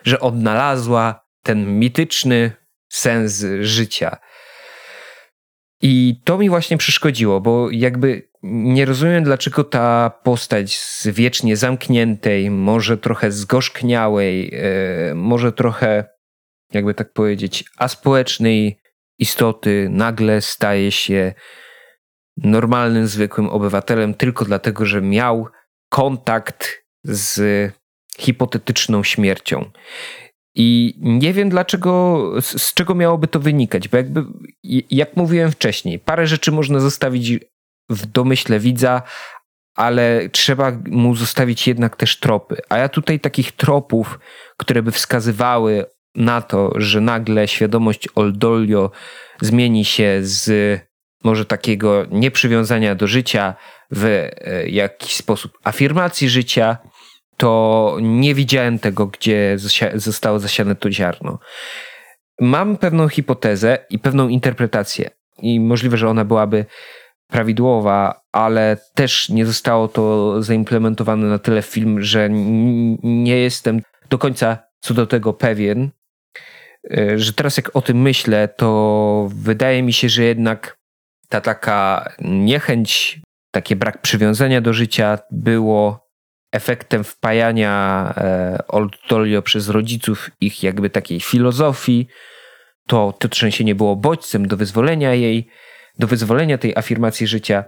że 0.04 0.20
odnalazła 0.20 1.26
ten 1.42 1.78
mityczny 1.78 2.52
sens 2.92 3.44
życia. 3.60 4.16
I 5.82 6.20
to 6.24 6.38
mi 6.38 6.48
właśnie 6.48 6.76
przeszkodziło, 6.76 7.40
bo 7.40 7.70
jakby 7.70 8.28
nie 8.42 8.84
rozumiem, 8.84 9.24
dlaczego 9.24 9.64
ta 9.64 10.10
postać 10.24 10.76
z 10.76 11.06
wiecznie 11.08 11.56
zamkniętej, 11.56 12.50
może 12.50 12.98
trochę 12.98 13.30
zgorzkniałej, 13.32 14.50
yy, 15.08 15.14
może 15.14 15.52
trochę, 15.52 16.04
jakby 16.72 16.94
tak 16.94 17.12
powiedzieć, 17.12 17.64
aspołecznej 17.76 18.80
istoty 19.18 19.88
nagle 19.90 20.40
staje 20.40 20.92
się 20.92 21.34
normalnym, 22.36 23.06
zwykłym 23.06 23.48
obywatelem 23.48 24.14
tylko 24.14 24.44
dlatego, 24.44 24.86
że 24.86 25.02
miał 25.02 25.48
kontakt 25.88 26.84
z 27.04 27.40
hipotetyczną 28.18 29.02
śmiercią. 29.02 29.70
I 30.54 30.94
nie 31.00 31.32
wiem 31.32 31.48
dlaczego, 31.48 32.22
z, 32.40 32.62
z, 32.62 32.74
czego 32.74 32.94
miałoby 32.94 33.28
to 33.28 33.40
wynikać, 33.40 33.88
bo 33.88 33.96
jakby, 33.96 34.24
jak 34.90 35.16
mówiłem 35.16 35.50
wcześniej, 35.52 35.98
parę 35.98 36.26
rzeczy 36.26 36.52
można 36.52 36.80
zostawić 36.80 37.38
w 37.90 38.06
domyśle 38.06 38.58
widza, 38.58 39.02
ale 39.76 40.28
trzeba 40.32 40.72
mu 40.86 41.14
zostawić 41.14 41.68
jednak 41.68 41.96
też 41.96 42.20
tropy. 42.20 42.56
A 42.68 42.78
ja 42.78 42.88
tutaj 42.88 43.20
takich 43.20 43.52
tropów, 43.52 44.18
które 44.56 44.82
by 44.82 44.92
wskazywały 44.92 45.86
na 46.16 46.40
to, 46.40 46.72
że 46.76 47.00
nagle 47.00 47.48
świadomość 47.48 48.08
Oldolio 48.14 48.90
zmieni 49.40 49.84
się 49.84 50.18
z 50.20 50.80
może 51.24 51.44
takiego 51.44 52.06
nieprzywiązania 52.10 52.94
do 52.94 53.06
życia 53.06 53.54
w 53.90 54.04
e, 54.04 54.68
jakiś 54.68 55.16
sposób 55.16 55.58
afirmacji 55.64 56.28
życia, 56.28 56.76
to 57.36 57.96
nie 58.00 58.34
widziałem 58.34 58.78
tego, 58.78 59.06
gdzie 59.06 59.56
zostało 59.94 60.38
zasiane 60.38 60.74
to 60.74 60.90
ziarno. 60.90 61.38
Mam 62.40 62.76
pewną 62.76 63.08
hipotezę 63.08 63.78
i 63.90 63.98
pewną 63.98 64.28
interpretację, 64.28 65.10
i 65.38 65.60
możliwe, 65.60 65.96
że 65.96 66.08
ona 66.08 66.24
byłaby 66.24 66.64
prawidłowa, 67.28 68.20
ale 68.32 68.76
też 68.94 69.28
nie 69.28 69.46
zostało 69.46 69.88
to 69.88 70.34
zaimplementowane 70.42 71.26
na 71.26 71.38
tyle 71.38 71.62
w 71.62 71.66
film, 71.66 72.02
że 72.02 72.28
nie 73.02 73.36
jestem 73.36 73.80
do 74.10 74.18
końca 74.18 74.58
co 74.80 74.94
do 74.94 75.06
tego 75.06 75.32
pewien, 75.32 75.90
że 77.16 77.32
teraz 77.32 77.56
jak 77.56 77.76
o 77.76 77.82
tym 77.82 78.02
myślę, 78.02 78.48
to 78.48 79.28
wydaje 79.34 79.82
mi 79.82 79.92
się, 79.92 80.08
że 80.08 80.24
jednak 80.24 80.76
ta 81.28 81.40
taka 81.40 82.08
niechęć, 82.20 83.20
taki 83.50 83.76
brak 83.76 84.02
przywiązania 84.02 84.60
do 84.60 84.72
życia 84.72 85.18
było 85.30 86.06
efektem 86.52 87.04
wpajania 87.04 88.14
e, 88.16 88.58
Old 88.68 88.92
Dolio 89.08 89.42
przez 89.42 89.68
rodziców 89.68 90.30
ich 90.40 90.62
jakby 90.62 90.90
takiej 90.90 91.20
filozofii. 91.20 92.08
To, 92.86 93.14
to 93.18 93.28
trzęsienie 93.28 93.74
było 93.74 93.96
bodźcem 93.96 94.48
do 94.48 94.56
wyzwolenia 94.56 95.14
jej, 95.14 95.48
do 95.98 96.06
wyzwolenia 96.06 96.58
tej 96.58 96.76
afirmacji 96.76 97.26
życia. 97.26 97.64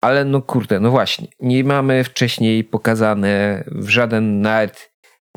Ale 0.00 0.24
no 0.24 0.42
kurde, 0.42 0.80
no 0.80 0.90
właśnie, 0.90 1.28
nie 1.40 1.64
mamy 1.64 2.04
wcześniej 2.04 2.64
pokazane 2.64 3.64
w 3.66 3.88
żaden 3.88 4.40
nawet 4.40 4.87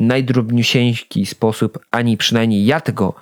najdrobniusieńki 0.01 1.25
sposób, 1.25 1.79
ani 1.91 2.17
przynajmniej 2.17 2.65
ja 2.65 2.81
tego 2.81 3.15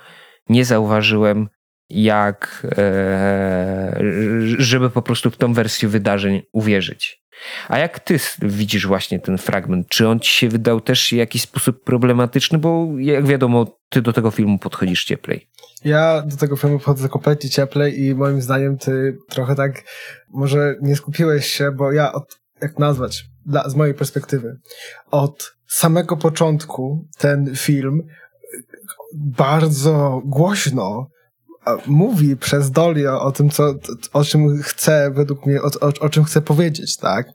nie 0.49 0.65
zauważyłem, 0.65 1.47
jak 1.89 2.67
e, 2.77 3.99
żeby 4.57 4.89
po 4.89 5.01
prostu 5.01 5.29
w 5.31 5.37
tą 5.37 5.53
wersję 5.53 5.89
wydarzeń 5.89 6.41
uwierzyć. 6.53 7.23
A 7.67 7.77
jak 7.77 7.99
ty 7.99 8.19
widzisz 8.41 8.87
właśnie 8.87 9.19
ten 9.19 9.37
fragment? 9.37 9.87
Czy 9.87 10.07
on 10.07 10.19
ci 10.19 10.31
się 10.31 10.49
wydał 10.49 10.81
też 10.81 11.09
w 11.09 11.11
jakiś 11.11 11.41
sposób 11.41 11.83
problematyczny? 11.83 12.57
Bo 12.57 12.87
jak 12.97 13.25
wiadomo, 13.25 13.77
ty 13.89 14.01
do 14.01 14.13
tego 14.13 14.31
filmu 14.31 14.59
podchodzisz 14.59 15.05
cieplej. 15.05 15.47
Ja 15.85 16.23
do 16.25 16.37
tego 16.37 16.55
filmu 16.55 16.77
podchodzę 16.77 17.09
kompletnie 17.09 17.49
cieplej 17.49 18.03
i 18.03 18.15
moim 18.15 18.41
zdaniem 18.41 18.77
ty 18.77 19.17
trochę 19.29 19.55
tak 19.55 19.83
może 20.29 20.75
nie 20.81 20.95
skupiłeś 20.95 21.45
się, 21.45 21.71
bo 21.71 21.91
ja 21.91 22.11
od, 22.11 22.39
jak 22.61 22.79
nazwać, 22.79 23.25
dla, 23.45 23.69
z 23.69 23.75
mojej 23.75 23.93
perspektywy, 23.93 24.59
od 25.11 25.55
samego 25.67 26.17
początku 26.17 27.07
ten 27.17 27.55
film 27.55 28.07
bardzo 29.13 30.21
głośno 30.25 31.07
mówi 31.87 32.37
przez 32.37 32.71
Dolio 32.71 33.21
o 33.21 33.31
tym, 33.31 33.49
co, 33.49 33.73
o 34.13 34.23
czym 34.23 34.61
chce, 34.61 35.11
według 35.11 35.45
mnie, 35.45 35.61
o, 35.61 35.65
o, 35.65 35.91
o 35.99 36.09
czym 36.09 36.23
chce 36.23 36.41
powiedzieć, 36.41 36.97
tak? 36.97 37.27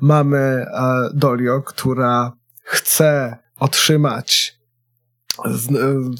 Mamy 0.00 0.38
e, 0.38 0.66
Dolio, 1.14 1.62
która 1.62 2.32
chce 2.62 3.36
otrzymać 3.58 4.55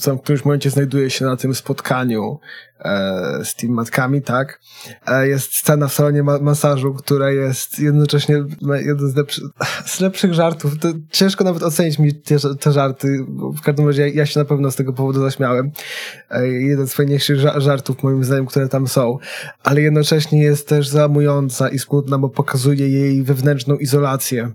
w 0.07 0.21
którymś 0.23 0.45
momencie 0.45 0.71
znajduje 0.71 1.11
się 1.11 1.25
na 1.25 1.37
tym 1.37 1.55
spotkaniu 1.55 2.39
e, 2.81 3.45
z 3.45 3.55
tymi 3.55 3.75
matkami, 3.75 4.23
tak? 4.23 4.61
E, 5.07 5.29
jest 5.29 5.55
scena 5.55 5.89
w 5.89 5.93
salonie 5.93 6.23
ma 6.23 6.39
masażu, 6.39 6.95
która 6.95 7.31
jest 7.31 7.79
jednocześnie 7.79 8.45
jeden 8.61 9.11
z, 9.11 9.17
lepszy 9.17 9.41
z 9.87 10.01
lepszych 10.01 10.35
żartów. 10.35 10.79
To 10.79 10.89
ciężko 11.11 11.45
nawet 11.45 11.63
ocenić 11.63 11.99
mi 11.99 12.15
te, 12.15 12.37
te 12.61 12.73
żarty. 12.73 13.27
W 13.59 13.61
każdym 13.61 13.87
razie 13.87 14.09
ja, 14.09 14.15
ja, 14.15 14.27
się 14.27 14.41
na 14.41 14.47
pewno 14.47 14.71
z 14.71 14.77
tego 14.77 14.93
powodu 14.93 15.21
zaśmiałem. 15.21 15.71
E, 16.31 16.49
jeden 16.49 16.87
z 16.87 16.95
fajniejszych 16.95 17.41
ża 17.41 17.61
żartów, 17.61 18.03
moim 18.03 18.25
zdaniem, 18.25 18.47
które 18.47 18.69
tam 18.69 18.89
są. 18.89 19.19
Ale 19.63 19.81
jednocześnie 19.81 20.43
jest 20.43 20.69
też 20.69 20.89
zamująca 20.89 21.69
i 21.69 21.79
smutna, 21.79 22.19
bo 22.19 22.29
pokazuje 22.29 22.89
jej 22.89 23.23
wewnętrzną 23.23 23.77
izolację 23.77 24.53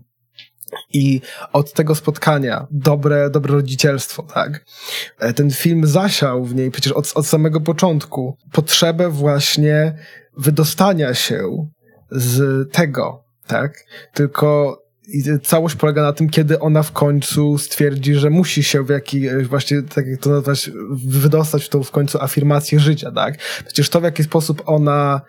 i 0.93 1.21
od 1.53 1.73
tego 1.73 1.95
spotkania 1.95 2.67
dobre, 2.71 3.29
dobre 3.29 3.53
rodzicielstwo, 3.53 4.23
tak? 4.23 4.65
E, 5.19 5.33
ten 5.33 5.51
film 5.51 5.87
zasiał 5.87 6.45
w 6.45 6.55
niej 6.55 6.71
przecież 6.71 6.93
od, 6.93 7.11
od 7.15 7.27
samego 7.27 7.61
początku 7.61 8.37
potrzebę 8.51 9.09
właśnie 9.09 9.97
wydostania 10.37 11.13
się 11.13 11.67
z 12.11 12.71
tego, 12.71 13.23
tak? 13.47 13.85
Tylko 14.13 14.80
całość 15.43 15.75
polega 15.75 16.01
na 16.01 16.13
tym, 16.13 16.29
kiedy 16.29 16.59
ona 16.59 16.83
w 16.83 16.91
końcu 16.91 17.57
stwierdzi, 17.57 18.13
że 18.13 18.29
musi 18.29 18.63
się 18.63 18.83
w 18.83 18.89
jakiś, 18.89 19.29
właśnie 19.49 19.81
tak 19.81 20.07
jak 20.07 20.19
to 20.19 20.29
nazwać, 20.29 20.71
wydostać 21.05 21.65
w 21.65 21.69
tą 21.69 21.83
w 21.83 21.91
końcu 21.91 22.21
afirmację 22.21 22.79
życia, 22.79 23.11
tak? 23.11 23.37
Przecież 23.65 23.89
to, 23.89 24.01
w 24.01 24.03
jaki 24.03 24.23
sposób 24.23 24.63
ona 24.65 25.21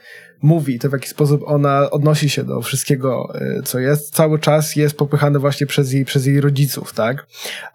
mówi, 0.42 0.78
to 0.78 0.88
w 0.88 0.92
jaki 0.92 1.08
sposób 1.08 1.42
ona 1.46 1.90
odnosi 1.90 2.30
się 2.30 2.44
do 2.44 2.62
wszystkiego, 2.62 3.32
y, 3.58 3.62
co 3.62 3.78
jest, 3.78 4.14
cały 4.14 4.38
czas 4.38 4.76
jest 4.76 4.96
popychane 4.96 5.38
właśnie 5.38 5.66
przez 5.66 5.92
jej, 5.92 6.04
przez 6.04 6.26
jej 6.26 6.40
rodziców, 6.40 6.92
tak? 6.92 7.26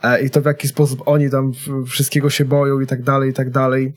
E, 0.03 0.21
I 0.21 0.29
to 0.29 0.41
w 0.41 0.45
jaki 0.45 0.67
sposób 0.67 1.03
oni 1.05 1.29
tam 1.29 1.51
wszystkiego 1.87 2.29
się 2.29 2.45
boją 2.45 2.79
i 2.79 2.87
tak 2.87 3.03
dalej, 3.03 3.29
i 3.29 3.33
tak 3.33 3.49
dalej. 3.49 3.93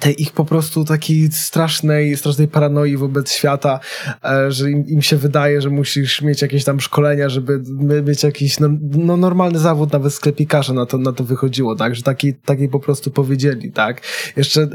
Tej 0.00 0.22
ich 0.22 0.32
po 0.32 0.44
prostu 0.44 0.84
takiej 0.84 1.32
strasznej, 1.32 2.16
strasznej 2.16 2.48
paranoi 2.48 2.96
wobec 2.96 3.32
świata, 3.32 3.80
e, 4.24 4.50
że 4.50 4.70
im, 4.70 4.86
im, 4.86 5.02
się 5.02 5.16
wydaje, 5.16 5.60
że 5.60 5.70
musisz 5.70 6.22
mieć 6.22 6.42
jakieś 6.42 6.64
tam 6.64 6.80
szkolenia, 6.80 7.28
żeby 7.28 7.62
mieć 8.06 8.22
jakiś 8.22 8.60
no, 8.60 8.68
no 8.90 9.16
normalny 9.16 9.58
zawód, 9.58 9.92
nawet 9.92 10.14
sklepikarza 10.14 10.72
na 10.72 10.86
to, 10.86 10.98
na 10.98 11.12
to 11.12 11.24
wychodziło, 11.24 11.76
tak, 11.76 11.94
że 11.94 12.02
taki, 12.02 12.34
taki 12.34 12.68
po 12.68 12.80
prostu 12.80 13.10
powiedzieli, 13.10 13.72
tak. 13.72 14.00
Jeszcze 14.36 14.68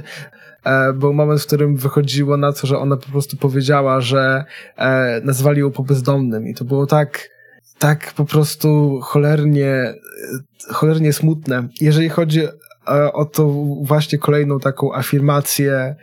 e, 0.63 0.93
był 0.93 1.13
moment, 1.13 1.41
w 1.41 1.45
którym 1.45 1.77
wychodziło 1.77 2.37
na 2.37 2.53
to, 2.53 2.67
że 2.67 2.77
ona 2.77 2.97
po 2.97 3.09
prostu 3.09 3.37
powiedziała, 3.37 4.01
że 4.01 4.45
e, 4.77 5.21
nazwali 5.23 5.59
ją 5.61 5.71
po 5.71 5.83
bezdomnym 5.83 6.47
i 6.47 6.53
to 6.53 6.65
było 6.65 6.85
tak, 6.85 7.29
tak 7.79 8.13
po 8.13 8.25
prostu 8.25 8.99
cholernie, 9.03 9.93
cholernie 10.69 11.13
smutne. 11.13 11.67
Jeżeli 11.81 12.09
chodzi 12.09 12.41
E, 12.89 13.13
o 13.13 13.25
to 13.25 13.47
właśnie 13.81 14.17
kolejną 14.17 14.59
taką 14.59 14.93
afirmację, 14.93 15.95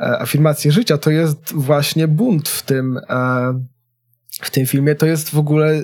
e, 0.00 0.18
afirmację 0.18 0.72
życia, 0.72 0.98
to 0.98 1.10
jest 1.10 1.52
właśnie 1.54 2.08
bunt 2.08 2.48
w 2.48 2.62
tym, 2.62 3.00
e, 3.08 3.64
w 4.42 4.50
tym 4.50 4.66
filmie. 4.66 4.94
To 4.94 5.06
jest 5.06 5.30
w 5.30 5.38
ogóle 5.38 5.82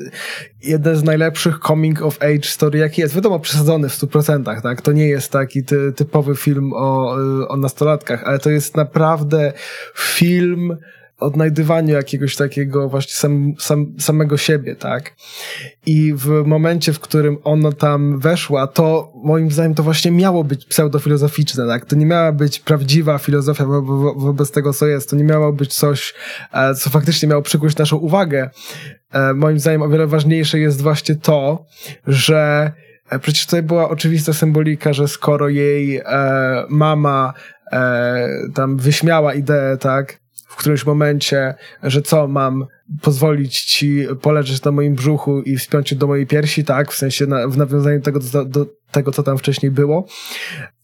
jeden 0.63 0.97
z 0.97 1.05
najlepszych 1.05 1.59
coming 1.59 2.03
of 2.03 2.23
age 2.23 2.49
story, 2.49 2.79
jaki 2.79 3.01
jest. 3.01 3.15
Wiadomo, 3.15 3.41
przesadzony 3.41 3.89
w 3.89 3.95
100%, 3.95 4.63
tak? 4.63 4.83
To 4.83 4.93
nie 4.93 5.09
jest 5.09 5.33
taki 5.33 5.65
ty, 5.65 5.93
typowy 5.93 6.37
film 6.37 6.73
o, 6.73 7.17
o 7.49 7.57
nastolatkach, 7.57 8.25
ale 8.25 8.39
to 8.39 8.51
jest 8.51 8.77
naprawdę 8.77 9.53
film, 9.95 10.77
odnajdywaniu 11.19 11.95
jakiegoś 11.95 12.37
takiego 12.37 12.89
właśnie 12.89 13.13
sam, 13.13 13.55
sam, 13.59 13.95
samego 13.99 14.37
siebie, 14.37 14.77
tak? 14.77 15.13
I 15.87 16.13
w 16.15 16.29
momencie, 16.47 16.93
w 16.93 17.01
którym 17.01 17.39
ona 17.45 17.73
tam 17.73 18.19
weszła, 18.19 18.67
to 18.67 19.13
moim 19.25 19.51
zdaniem 19.51 19.75
to 19.75 19.83
właśnie 19.83 20.11
miało 20.11 20.45
być 20.45 20.65
pseudofilozoficzne, 20.65 21.67
tak? 21.67 21.87
To 21.87 21.97
nie 21.97 22.07
miała 22.07 22.33
być 22.33 22.61
prawdziwa 22.61 23.19
filozofia 23.19 23.65
wo 23.65 23.83
wo 23.83 24.15
wobec 24.15 24.51
tego, 24.51 24.73
co 24.73 24.87
jest. 24.87 25.11
To 25.11 25.17
nie 25.17 25.25
miało 25.25 25.53
być 25.53 25.75
coś, 25.75 26.15
e, 26.53 26.75
co 26.75 26.91
faktycznie 26.91 27.29
miało 27.29 27.43
przykuć 27.43 27.77
naszą 27.77 27.97
uwagę. 27.97 28.51
E, 29.13 29.35
moim 29.35 29.59
zdaniem 29.59 29.83
o 29.83 29.89
wiele 29.89 30.07
ważniejsze 30.07 30.59
jest 30.59 30.83
właśnie 30.83 31.15
to, 31.15 31.67
że 32.07 32.73
e, 33.11 33.19
Przecież 33.19 33.47
tutaj 33.47 33.63
była 33.63 33.89
oczywista 33.89 34.33
symbolika, 34.33 34.93
że 34.93 35.09
skoro 35.09 35.49
jej 35.49 35.97
e, 35.97 36.03
mama 36.69 37.33
e, 37.73 38.29
tam 38.55 38.77
wyśmiała 38.77 39.35
ideę, 39.35 39.77
tak, 39.77 40.19
w 40.49 40.57
którymś 40.57 40.87
momencie, 40.87 41.55
że 41.83 42.03
co, 42.03 42.29
mam 42.29 42.67
pozwolić 43.03 43.61
ci 43.61 44.07
poleżeć 44.23 44.63
na 44.63 44.71
moim 44.73 44.95
brzuchu 44.95 45.41
i 45.41 45.57
wspiąć 45.57 45.95
do 45.95 46.07
mojej 46.07 46.27
piersi, 46.27 46.65
tak, 46.65 46.93
w 46.93 46.97
sensie 46.97 47.27
na, 47.27 47.49
w 47.49 47.57
nawiązaniu 47.57 48.01
tego 48.01 48.21
do, 48.21 48.45
do 48.45 48.67
tego, 48.91 49.13
co 49.13 49.23
tam 49.23 49.39
wcześniej 49.39 49.73
było, 49.73 50.07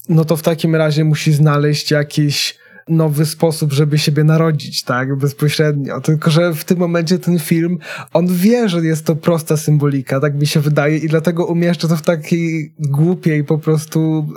no 0.09 0.25
to 0.25 0.37
w 0.37 0.41
takim 0.41 0.75
razie 0.75 1.03
musi 1.03 1.33
znaleźć 1.33 1.91
jakieś 1.91 2.57
nowy 2.89 3.25
sposób, 3.25 3.73
żeby 3.73 3.97
siebie 3.97 4.23
narodzić, 4.23 4.83
tak, 4.83 5.15
bezpośrednio. 5.15 6.01
Tylko, 6.01 6.31
że 6.31 6.53
w 6.53 6.63
tym 6.63 6.77
momencie 6.77 7.19
ten 7.19 7.39
film, 7.39 7.77
on 8.13 8.27
wie, 8.27 8.69
że 8.69 8.85
jest 8.85 9.05
to 9.05 9.15
prosta 9.15 9.57
symbolika, 9.57 10.19
tak 10.19 10.35
mi 10.35 10.47
się 10.47 10.59
wydaje 10.59 10.97
i 10.97 11.07
dlatego 11.07 11.45
umieszcza 11.45 11.87
to 11.87 11.97
w 11.97 12.01
takiej 12.01 12.73
głupiej, 12.79 13.43
po 13.43 13.57
prostu 13.57 14.27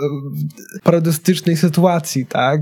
e, 0.76 0.80
parodystycznej 0.80 1.56
sytuacji, 1.56 2.26
tak. 2.26 2.60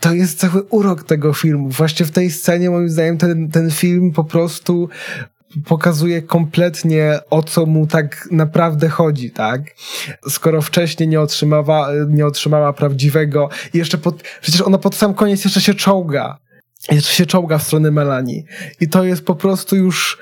To 0.00 0.14
jest 0.14 0.38
cały 0.38 0.62
urok 0.62 1.04
tego 1.04 1.32
filmu. 1.32 1.68
Właśnie 1.68 2.06
w 2.06 2.10
tej 2.10 2.30
scenie, 2.30 2.70
moim 2.70 2.88
zdaniem, 2.88 3.18
ten, 3.18 3.50
ten 3.50 3.70
film 3.70 4.12
po 4.12 4.24
prostu 4.24 4.88
pokazuje 5.64 6.22
kompletnie 6.22 7.18
o 7.30 7.42
co 7.42 7.66
mu 7.66 7.86
tak 7.86 8.28
naprawdę 8.30 8.88
chodzi, 8.88 9.30
tak? 9.30 9.62
Skoro 10.28 10.62
wcześniej 10.62 11.08
nie 11.08 11.20
otrzymała, 11.20 11.88
nie 12.08 12.26
otrzymała 12.26 12.72
prawdziwego 12.72 13.48
i 13.74 13.78
jeszcze 13.78 13.98
pod, 13.98 14.22
przecież 14.40 14.60
ona 14.60 14.78
pod 14.78 14.94
sam 14.94 15.14
koniec 15.14 15.44
jeszcze 15.44 15.60
się 15.60 15.74
czołga. 15.74 16.38
Jeszcze 16.90 17.14
się 17.14 17.26
czołga 17.26 17.58
w 17.58 17.62
stronę 17.62 17.90
Melanie. 17.90 18.42
I 18.80 18.88
to 18.88 19.04
jest 19.04 19.24
po 19.24 19.34
prostu 19.34 19.76
już 19.76 20.18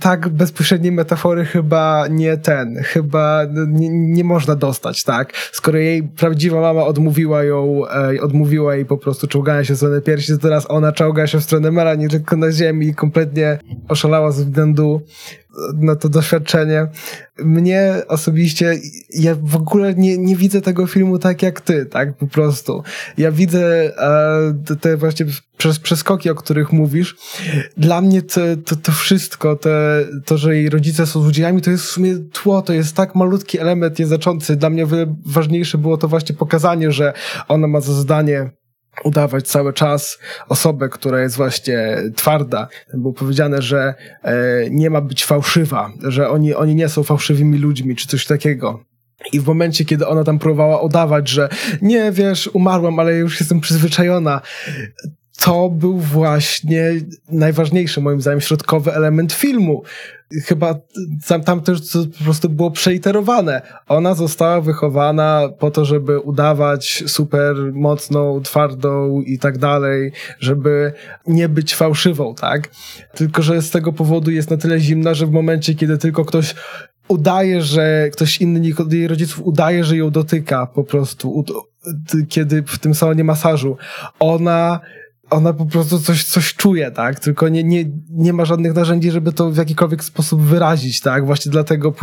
tak 0.00 0.28
bezpośredniej 0.28 0.92
metafory 0.92 1.44
chyba 1.44 2.06
nie 2.10 2.36
ten, 2.36 2.76
chyba 2.82 3.46
nie, 3.66 3.88
nie, 3.88 4.24
można 4.24 4.54
dostać, 4.56 5.04
tak? 5.04 5.32
Skoro 5.52 5.78
jej 5.78 6.02
prawdziwa 6.02 6.60
mama 6.60 6.84
odmówiła 6.84 7.44
ją, 7.44 7.82
e, 7.88 8.20
odmówiła 8.20 8.74
jej 8.74 8.86
po 8.86 8.98
prostu 8.98 9.26
czołgania 9.26 9.64
się 9.64 9.74
w 9.74 9.76
stronę 9.76 10.00
piersi, 10.00 10.32
to 10.32 10.38
teraz 10.38 10.70
ona 10.70 10.92
czołga 10.92 11.26
się 11.26 11.40
w 11.40 11.44
stronę 11.44 11.70
Melanie 11.70 12.08
tylko 12.08 12.36
na 12.36 12.52
ziemi 12.52 12.86
i 12.86 12.94
kompletnie 12.94 13.58
oszalała 13.88 14.32
ze 14.32 14.44
względu 14.44 15.02
na 15.74 15.96
to 15.96 16.08
doświadczenie. 16.08 16.86
Mnie 17.38 18.02
osobiście, 18.08 18.78
ja 19.14 19.36
w 19.42 19.56
ogóle 19.56 19.94
nie, 19.94 20.18
nie 20.18 20.36
widzę 20.36 20.60
tego 20.60 20.86
filmu 20.86 21.18
tak 21.18 21.42
jak 21.42 21.60
ty, 21.60 21.86
tak 21.86 22.16
po 22.16 22.26
prostu. 22.26 22.82
Ja 23.18 23.32
widzę 23.32 23.92
e, 24.68 24.76
te 24.80 24.96
właśnie 24.96 25.26
przeskoki, 25.82 26.30
o 26.30 26.34
których 26.34 26.72
mówisz. 26.72 27.16
Dla 27.76 28.00
mnie 28.00 28.22
to, 28.22 28.40
to, 28.64 28.76
to 28.76 28.92
wszystko, 28.92 29.56
te, 29.56 30.04
to, 30.24 30.38
że 30.38 30.56
jej 30.56 30.70
rodzice 30.70 31.06
są 31.06 31.22
złodziejami, 31.22 31.62
to 31.62 31.70
jest 31.70 31.84
w 31.84 31.90
sumie 31.90 32.18
tło, 32.32 32.62
to 32.62 32.72
jest 32.72 32.96
tak 32.96 33.14
malutki 33.14 33.58
element 33.58 33.98
nieznaczący. 33.98 34.56
Dla 34.56 34.70
mnie 34.70 34.86
ważniejsze 35.26 35.78
było 35.78 35.96
to 35.96 36.08
właśnie 36.08 36.34
pokazanie, 36.34 36.92
że 36.92 37.12
ona 37.48 37.66
ma 37.66 37.80
za 37.80 37.94
zadanie 37.94 38.50
udawać 39.04 39.48
cały 39.48 39.72
czas 39.72 40.18
osobę, 40.48 40.88
która 40.88 41.20
jest 41.20 41.36
właśnie 41.36 41.96
twarda. 42.16 42.68
Było 42.94 43.14
powiedziane, 43.14 43.62
że 43.62 43.94
e, 44.22 44.34
nie 44.70 44.90
ma 44.90 45.00
być 45.00 45.24
fałszywa, 45.24 45.92
że 46.02 46.28
oni, 46.28 46.54
oni 46.54 46.74
nie 46.74 46.88
są 46.88 47.02
fałszywymi 47.02 47.58
ludźmi, 47.58 47.96
czy 47.96 48.08
coś 48.08 48.26
takiego. 48.26 48.84
I 49.32 49.40
w 49.40 49.46
momencie, 49.46 49.84
kiedy 49.84 50.06
ona 50.06 50.24
tam 50.24 50.38
próbowała 50.38 50.80
udawać, 50.80 51.28
że 51.28 51.48
nie, 51.82 52.12
wiesz, 52.12 52.50
umarłam, 52.52 52.98
ale 52.98 53.14
już 53.14 53.40
jestem 53.40 53.60
przyzwyczajona, 53.60 54.40
to 55.40 55.70
był 55.70 55.98
właśnie 55.98 56.92
najważniejszy, 57.28 58.00
moim 58.00 58.20
zdaniem, 58.20 58.40
środkowy 58.40 58.94
element 58.94 59.32
filmu. 59.32 59.82
Chyba 60.44 60.74
tam, 61.26 61.42
tam 61.42 61.60
też 61.60 61.80
po 62.18 62.24
prostu 62.24 62.48
było 62.48 62.70
przeiterowane. 62.70 63.62
Ona 63.88 64.14
została 64.14 64.60
wychowana 64.60 65.48
po 65.58 65.70
to, 65.70 65.84
żeby 65.84 66.18
udawać 66.18 67.04
super 67.06 67.56
mocną, 67.72 68.40
twardą 68.42 69.20
i 69.20 69.38
tak 69.38 69.58
dalej, 69.58 70.12
żeby 70.38 70.92
nie 71.26 71.48
być 71.48 71.74
fałszywą, 71.74 72.34
tak? 72.34 72.68
Tylko, 73.14 73.42
że 73.42 73.62
z 73.62 73.70
tego 73.70 73.92
powodu 73.92 74.30
jest 74.30 74.50
na 74.50 74.56
tyle 74.56 74.80
zimna, 74.80 75.14
że 75.14 75.26
w 75.26 75.32
momencie, 75.32 75.74
kiedy 75.74 75.98
tylko 75.98 76.24
ktoś 76.24 76.54
udaje, 77.08 77.62
że 77.62 78.10
ktoś 78.12 78.40
inny 78.40 78.72
od 78.78 78.92
jej 78.92 79.08
rodziców 79.08 79.46
udaje, 79.46 79.84
że 79.84 79.96
ją 79.96 80.10
dotyka 80.10 80.66
po 80.66 80.84
prostu, 80.84 81.44
kiedy 82.28 82.62
w 82.62 82.78
tym 82.78 82.94
salonie 82.94 83.24
masażu, 83.24 83.76
ona 84.18 84.80
ona 85.30 85.52
po 85.52 85.66
prostu 85.66 86.00
coś, 86.00 86.24
coś 86.24 86.54
czuje, 86.54 86.90
tak? 86.90 87.20
Tylko 87.20 87.48
nie, 87.48 87.64
nie, 87.64 87.84
nie 88.10 88.32
ma 88.32 88.44
żadnych 88.44 88.74
narzędzi, 88.74 89.10
żeby 89.10 89.32
to 89.32 89.50
w 89.50 89.56
jakikolwiek 89.56 90.04
sposób 90.04 90.42
wyrazić, 90.42 91.00
tak? 91.00 91.26
Właśnie 91.26 91.52
dlatego 91.52 91.94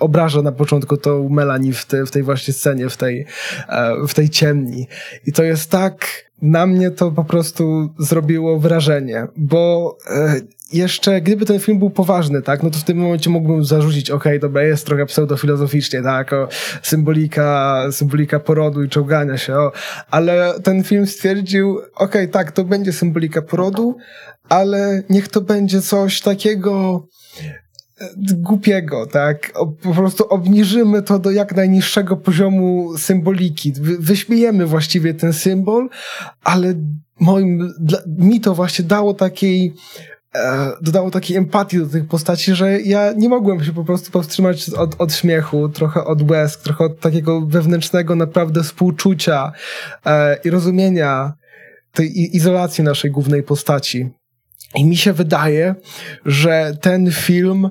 obraża 0.00 0.42
na 0.42 0.52
początku 0.52 0.96
tą 0.96 1.28
Melanie 1.28 1.72
w, 1.72 1.86
te, 1.86 2.06
w 2.06 2.10
tej 2.10 2.22
właśnie 2.22 2.54
scenie, 2.54 2.88
w 2.88 2.96
tej, 2.96 3.26
e, 3.68 4.06
w 4.08 4.14
tej 4.14 4.30
ciemni. 4.30 4.86
I 5.26 5.32
to 5.32 5.44
jest 5.44 5.70
tak, 5.70 6.24
na 6.44 6.66
mnie 6.66 6.90
to 6.90 7.10
po 7.10 7.24
prostu 7.24 7.94
zrobiło 7.98 8.58
wrażenie, 8.58 9.26
bo 9.36 9.96
e, 10.10 10.40
jeszcze, 10.72 11.20
gdyby 11.20 11.46
ten 11.46 11.60
film 11.60 11.78
był 11.78 11.90
poważny, 11.90 12.42
tak, 12.42 12.62
no 12.62 12.70
to 12.70 12.78
w 12.78 12.84
tym 12.84 12.98
momencie 12.98 13.30
mógłbym 13.30 13.64
zarzucić, 13.64 14.10
okej, 14.10 14.32
okay, 14.32 14.38
dobra, 14.38 14.62
jest 14.62 14.86
trochę 14.86 15.06
pseudofilozoficznie, 15.06 16.02
tak, 16.02 16.32
o 16.32 16.48
symbolika, 16.82 17.82
symbolika 17.90 18.40
porodu 18.40 18.82
i 18.82 18.88
czołgania 18.88 19.38
się, 19.38 19.54
o, 19.54 19.72
ale 20.10 20.54
ten 20.62 20.84
film 20.84 21.06
stwierdził, 21.06 21.78
okej, 21.78 21.88
okay, 21.94 22.28
tak, 22.28 22.52
to 22.52 22.64
będzie 22.64 22.92
symbolika 22.92 23.42
porodu, 23.42 23.96
ale 24.48 25.02
niech 25.10 25.28
to 25.28 25.40
będzie 25.40 25.82
coś 25.82 26.20
takiego 26.20 27.04
głupiego, 28.16 29.06
tak? 29.06 29.52
Po 29.82 29.94
prostu 29.94 30.24
obniżymy 30.28 31.02
to 31.02 31.18
do 31.18 31.30
jak 31.30 31.56
najniższego 31.56 32.16
poziomu 32.16 32.98
symboliki. 32.98 33.72
Wyśmiejemy 33.98 34.66
właściwie 34.66 35.14
ten 35.14 35.32
symbol, 35.32 35.88
ale 36.44 36.74
moim, 37.20 37.74
dla, 37.80 37.98
mi 38.06 38.40
to 38.40 38.54
właśnie 38.54 38.84
dało 38.84 39.14
takiej 39.14 39.74
E, 40.34 40.72
dodało 40.82 41.10
takiej 41.10 41.36
empatii 41.36 41.78
do 41.78 41.86
tych 41.86 42.06
postaci, 42.08 42.54
że 42.54 42.80
ja 42.80 43.12
nie 43.12 43.28
mogłem 43.28 43.64
się 43.64 43.72
po 43.72 43.84
prostu 43.84 44.10
powstrzymać 44.10 44.70
od, 44.70 45.00
od 45.00 45.14
śmiechu, 45.14 45.68
trochę 45.68 46.04
od 46.04 46.30
łez, 46.30 46.58
trochę 46.58 46.84
od 46.84 47.00
takiego 47.00 47.40
wewnętrznego 47.40 48.16
naprawdę 48.16 48.62
współczucia 48.62 49.52
e, 50.06 50.38
i 50.44 50.50
rozumienia 50.50 51.32
tej 51.92 52.36
izolacji 52.36 52.84
naszej 52.84 53.10
głównej 53.10 53.42
postaci. 53.42 54.10
I 54.74 54.84
mi 54.84 54.96
się 54.96 55.12
wydaje, 55.12 55.74
że 56.26 56.76
ten 56.80 57.12
film 57.12 57.70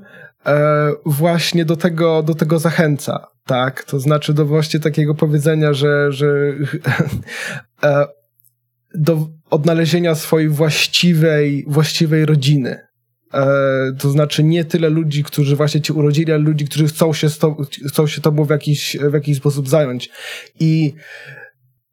właśnie 1.06 1.65
do 1.65 1.75
tego, 1.75 2.23
do 2.23 2.36
tego 2.36 2.60
zachęca, 2.60 3.27
tak? 3.45 3.84
To 3.84 3.99
znaczy 3.99 4.34
do 4.34 4.45
właśnie 4.45 4.79
takiego 4.79 5.15
powiedzenia, 5.15 5.73
że, 5.73 6.12
że 6.12 6.27
e, 7.84 8.06
do 8.95 9.27
odnalezienia 9.49 10.15
swojej 10.15 10.49
właściwej, 10.49 11.65
właściwej 11.67 12.25
rodziny. 12.25 12.79
E, 13.34 13.45
to 13.99 14.10
znaczy 14.10 14.43
nie 14.43 14.65
tyle 14.65 14.89
ludzi, 14.89 15.23
którzy 15.23 15.56
właśnie 15.56 15.82
cię 15.82 15.93
urodzili, 15.93 16.32
ale 16.32 16.43
ludzi, 16.43 16.65
którzy 16.65 16.88
chcą 16.88 17.13
się, 17.13 17.27
chcą 17.88 18.08
się 18.08 18.21
tobą 18.21 18.43
w 18.45 18.49
jakiś, 18.49 18.97
w 19.10 19.13
jakiś 19.13 19.38
sposób 19.38 19.69
zająć. 19.69 20.10
I 20.60 20.93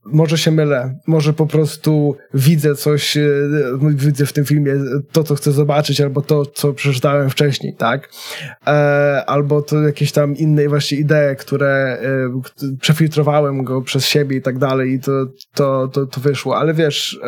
może 0.05 0.39
się 0.39 0.51
mylę, 0.51 0.99
może 1.07 1.33
po 1.33 1.47
prostu 1.47 2.17
widzę 2.35 2.75
coś, 2.75 3.17
e, 3.17 3.23
widzę 3.95 4.27
w 4.27 4.33
tym 4.33 4.45
filmie 4.45 4.73
to, 5.13 5.25
co 5.25 5.35
chcę 5.35 5.53
zobaczyć, 5.53 6.01
albo 6.01 6.23
to, 6.23 6.47
co 6.47 6.73
przeczytałem 6.73 7.31
wcześniej, 7.31 7.75
tak? 7.77 8.11
E, 8.67 8.71
albo 9.27 9.63
to 9.63 9.83
jakieś 9.83 10.13
tam 10.13 10.37
inne 10.37 10.69
właśnie 10.69 10.99
idee, 10.99 11.37
które 11.39 11.99
e, 12.03 12.77
przefiltrowałem 12.81 13.65
go 13.65 13.83
przez 13.83 14.07
siebie 14.07 14.37
i 14.37 14.43
tak 14.43 14.59
dalej 14.59 14.93
i 14.93 15.01
to, 15.01 15.13
to, 15.55 15.89
to, 15.89 16.07
to 16.07 16.21
wyszło, 16.21 16.57
ale 16.57 16.75
wiesz, 16.75 17.21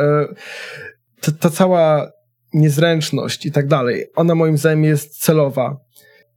ta, 1.20 1.32
ta 1.32 1.50
cała 1.50 2.10
niezręczność 2.52 3.46
i 3.46 3.52
tak 3.52 3.66
dalej, 3.66 4.06
ona 4.14 4.34
moim 4.34 4.58
zdaniem 4.58 4.84
jest 4.84 5.18
celowa. 5.18 5.76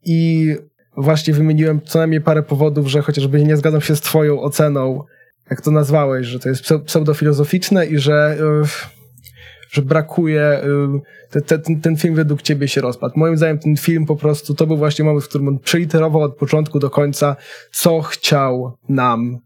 I 0.06 0.56
właśnie 0.98 1.34
wymieniłem 1.34 1.82
co 1.82 2.00
najmniej 2.00 2.21
parę 2.21 2.43
powodów, 2.43 2.88
że 2.88 3.02
chociażby 3.02 3.43
nie 3.43 3.58
zgadzam 3.58 3.82
się 3.82 3.95
z 3.95 4.02
twoją 4.02 4.41
oceną, 4.41 5.04
jak 5.49 5.62
to 5.62 5.71
nazwałeś, 5.71 6.27
że 6.27 6.39
to 6.39 6.49
jest 6.49 6.63
pseudofilozoficzne 6.86 7.86
i 7.86 7.97
że, 7.97 8.38
e, 8.39 8.65
że 9.69 9.81
brakuje, 9.81 10.62
ten, 11.45 11.81
ten 11.81 11.97
film 11.97 12.15
według 12.15 12.41
ciebie 12.41 12.67
się 12.67 12.81
rozpadł. 12.81 13.19
Moim 13.19 13.38
zdaniem 13.38 13.60
ten 13.60 13.77
film 13.77 14.05
po 14.05 14.15
prostu, 14.15 14.53
to 14.53 14.67
był 14.67 14.77
właśnie 14.77 15.05
moment, 15.05 15.25
w 15.25 15.29
którym 15.29 15.47
on 15.47 15.60
przeliterował 15.60 16.21
od 16.21 16.36
początku 16.36 16.79
do 16.79 16.89
końca, 16.89 17.36
co 17.71 18.01
chciał 18.01 18.77
nam 18.89 19.39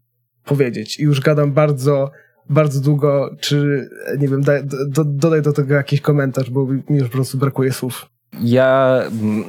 powiedzieć. 0.44 1.00
I 1.00 1.02
już 1.02 1.20
gadam 1.20 1.52
bardzo, 1.52 2.10
bardzo 2.50 2.80
długo, 2.80 3.30
czy, 3.40 3.88
nie 4.18 4.28
wiem, 4.28 4.42
daj, 4.42 4.62
do, 4.88 5.04
dodaj 5.04 5.42
do 5.42 5.52
tego 5.52 5.74
jakiś 5.74 6.00
komentarz, 6.00 6.50
bo 6.50 6.66
mi 6.66 6.82
już 6.88 7.08
po 7.08 7.12
prostu 7.12 7.38
brakuje 7.38 7.72
słów. 7.72 8.06
Ja 8.42 9.00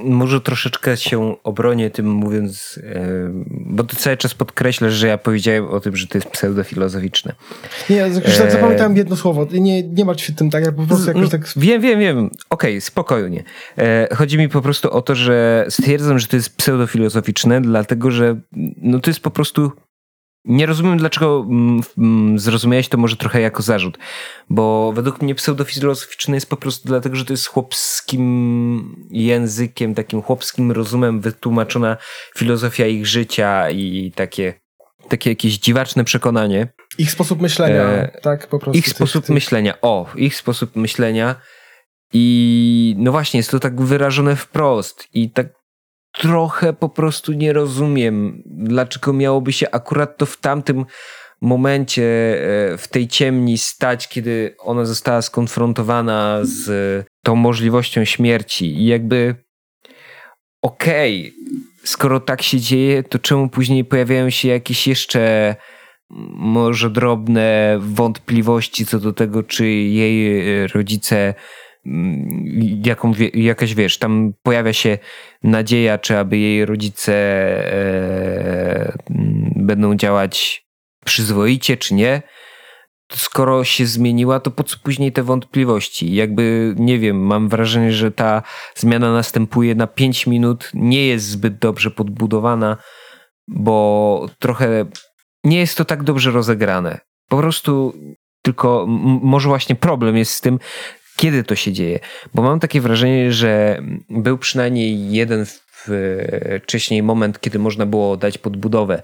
może 0.03 0.41
troszeczkę 0.41 0.97
się 0.97 1.35
obronię 1.43 1.89
tym 1.89 2.09
mówiąc, 2.09 2.79
e, 2.83 3.05
bo 3.49 3.83
ty 3.83 3.95
cały 3.95 4.17
czas 4.17 4.33
podkreślasz, 4.33 4.93
że 4.93 5.07
ja 5.07 5.17
powiedziałem 5.17 5.67
o 5.67 5.79
tym, 5.79 5.95
że 5.95 6.07
to 6.07 6.17
jest 6.17 6.29
pseudofilozoficzne. 6.29 7.35
Nie, 7.89 7.95
jakoś 7.95 8.37
tak 8.37 8.51
zapamiętałem 8.51 8.97
jedno 8.97 9.15
słowo. 9.15 9.47
Nie, 9.51 9.83
nie 9.83 10.05
martw 10.05 10.23
się 10.23 10.33
tym 10.33 10.49
tak, 10.49 10.65
ja 10.65 10.71
po 10.71 10.83
prostu 10.83 11.07
jakoś 11.07 11.29
tak... 11.29 11.41
Wiem, 11.55 11.81
wiem, 11.81 11.99
wiem. 11.99 12.17
Okej, 12.17 12.33
okay, 12.49 12.81
spokojnie. 12.81 13.43
E, 13.77 14.15
chodzi 14.15 14.37
mi 14.37 14.49
po 14.49 14.61
prostu 14.61 14.91
o 14.91 15.01
to, 15.01 15.15
że 15.15 15.65
stwierdzam, 15.69 16.19
że 16.19 16.27
to 16.27 16.35
jest 16.35 16.55
pseudofilozoficzne, 16.55 17.61
dlatego 17.61 18.11
że 18.11 18.39
no 18.77 18.99
to 18.99 19.09
jest 19.09 19.19
po 19.19 19.31
prostu 19.31 19.71
nie 20.45 20.65
rozumiem, 20.65 20.97
dlaczego 20.97 21.45
mm, 21.49 21.81
mm, 21.97 22.39
zrozumiałeś 22.39 22.89
to 22.89 22.97
może 22.97 23.15
trochę 23.15 23.41
jako 23.41 23.63
zarzut, 23.63 23.97
bo 24.49 24.91
według 24.95 25.21
mnie 25.21 25.35
pseudofilozoficzny 25.35 26.35
jest 26.35 26.49
po 26.49 26.57
prostu 26.57 26.87
dlatego, 26.87 27.15
że 27.15 27.25
to 27.25 27.33
jest 27.33 27.47
chłopskim 27.47 29.07
językiem, 29.11 29.95
takim 29.95 30.21
chłopskim 30.21 30.71
rozumem 30.71 31.21
wytłumaczona 31.21 31.97
filozofia 32.37 32.85
ich 32.85 33.07
życia 33.07 33.69
i 33.69 34.11
takie, 34.15 34.53
takie 35.09 35.29
jakieś 35.29 35.57
dziwaczne 35.57 36.03
przekonanie. 36.03 36.67
Ich 36.97 37.11
sposób 37.11 37.41
myślenia, 37.41 37.83
e, 37.83 38.19
tak 38.21 38.47
po 38.47 38.59
prostu. 38.59 38.79
Ich 38.79 38.89
sposób 38.89 39.25
tych... 39.25 39.33
myślenia, 39.33 39.81
o, 39.81 40.09
ich 40.15 40.35
sposób 40.35 40.75
myślenia 40.75 41.35
i 42.13 42.95
no 42.97 43.11
właśnie, 43.11 43.37
jest 43.37 43.51
to 43.51 43.59
tak 43.59 43.81
wyrażone 43.81 44.35
wprost 44.35 45.07
i 45.13 45.31
tak 45.31 45.60
trochę 46.11 46.73
po 46.73 46.89
prostu 46.89 47.33
nie 47.33 47.53
rozumiem, 47.53 48.43
dlaczego 48.45 49.13
miałoby 49.13 49.53
się 49.53 49.71
akurat 49.71 50.17
to 50.17 50.25
w 50.25 50.37
tamtym 50.37 50.85
momencie 51.41 52.03
e, 52.03 52.77
w 52.77 52.87
tej 52.87 53.07
ciemni 53.07 53.57
stać, 53.57 54.07
kiedy 54.07 54.55
ona 54.59 54.85
została 54.85 55.21
skonfrontowana 55.21 56.39
z 56.41 57.05
tą 57.23 57.35
możliwością 57.35 58.05
śmierci. 58.05 58.81
I 58.81 58.85
jakby 58.85 59.35
okej, 60.61 61.33
okay, 61.35 61.61
skoro 61.83 62.19
tak 62.19 62.41
się 62.41 62.59
dzieje, 62.59 63.03
to 63.03 63.19
czemu 63.19 63.49
później 63.49 63.85
pojawiają 63.85 64.29
się 64.29 64.47
jakieś 64.47 64.87
jeszcze 64.87 65.55
może 66.35 66.89
drobne 66.89 67.77
wątpliwości 67.79 68.85
co 68.85 68.99
do 68.99 69.13
tego, 69.13 69.43
czy 69.43 69.67
jej 69.67 70.67
rodzice 70.67 71.33
Mm, 71.33 71.35
jaką, 72.85 73.13
jakaś 73.33 73.75
wiesz, 73.75 73.97
tam 73.97 74.33
pojawia 74.43 74.73
się 74.73 74.97
nadzieja, 75.43 75.97
czy 75.97 76.17
aby 76.17 76.37
jej 76.37 76.65
rodzice 76.65 77.13
e, 77.73 78.93
mm, 79.09 79.53
będą 79.55 79.95
działać 79.95 80.65
przyzwoicie, 81.05 81.77
czy 81.77 81.93
nie. 81.93 82.21
Skoro 83.11 83.63
się 83.63 83.85
zmieniła, 83.85 84.39
to 84.39 84.51
po 84.51 84.63
co 84.63 84.77
później 84.83 85.11
te 85.11 85.23
wątpliwości? 85.23 86.13
Jakby, 86.13 86.75
nie 86.77 86.99
wiem, 86.99 87.25
mam 87.25 87.49
wrażenie, 87.49 87.91
że 87.91 88.11
ta 88.11 88.43
zmiana 88.75 89.13
następuje 89.13 89.75
na 89.75 89.87
5 89.87 90.27
minut, 90.27 90.71
nie 90.73 91.07
jest 91.07 91.25
zbyt 91.25 91.57
dobrze 91.57 91.91
podbudowana, 91.91 92.77
bo 93.47 94.25
trochę 94.39 94.85
nie 95.43 95.59
jest 95.59 95.77
to 95.77 95.85
tak 95.85 96.03
dobrze 96.03 96.31
rozegrane. 96.31 96.99
Po 97.29 97.37
prostu 97.37 97.93
tylko 98.41 98.85
może 99.21 99.49
właśnie 99.49 99.75
problem 99.75 100.17
jest 100.17 100.33
z 100.33 100.41
tym, 100.41 100.59
kiedy 101.21 101.43
to 101.43 101.55
się 101.55 101.71
dzieje. 101.71 101.99
Bo 102.33 102.41
mam 102.41 102.59
takie 102.59 102.81
wrażenie, 102.81 103.31
że 103.31 103.81
był 104.09 104.37
przynajmniej 104.37 105.11
jeden 105.11 105.45
wcześniej 106.63 107.03
moment, 107.03 107.39
kiedy 107.39 107.59
można 107.59 107.85
było 107.85 108.17
dać 108.17 108.37
podbudowę. 108.37 109.01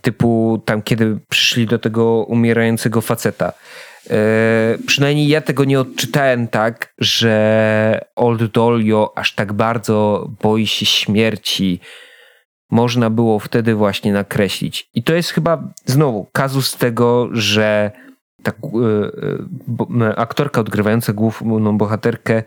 Typu 0.00 0.62
tam, 0.64 0.82
kiedy 0.82 1.18
przyszli 1.28 1.66
do 1.66 1.78
tego 1.78 2.24
umierającego 2.24 3.00
faceta. 3.00 3.52
E, 4.10 4.16
przynajmniej 4.86 5.28
ja 5.28 5.40
tego 5.40 5.64
nie 5.64 5.80
odczytałem 5.80 6.48
tak, 6.48 6.94
że 6.98 8.04
Old 8.16 8.44
Dolio 8.44 9.12
aż 9.16 9.34
tak 9.34 9.52
bardzo 9.52 10.28
boi 10.42 10.66
się 10.66 10.86
śmierci. 10.86 11.80
Można 12.70 13.10
było 13.10 13.38
wtedy 13.38 13.74
właśnie 13.74 14.12
nakreślić. 14.12 14.88
I 14.94 15.02
to 15.02 15.14
jest 15.14 15.30
chyba 15.30 15.62
znowu 15.86 16.26
kazus 16.32 16.76
tego, 16.76 17.28
że 17.32 17.90
tak, 18.44 18.56
aktorka 20.16 20.60
odgrywająca 20.60 21.12
główną 21.12 21.78
bohaterkę 21.78 22.42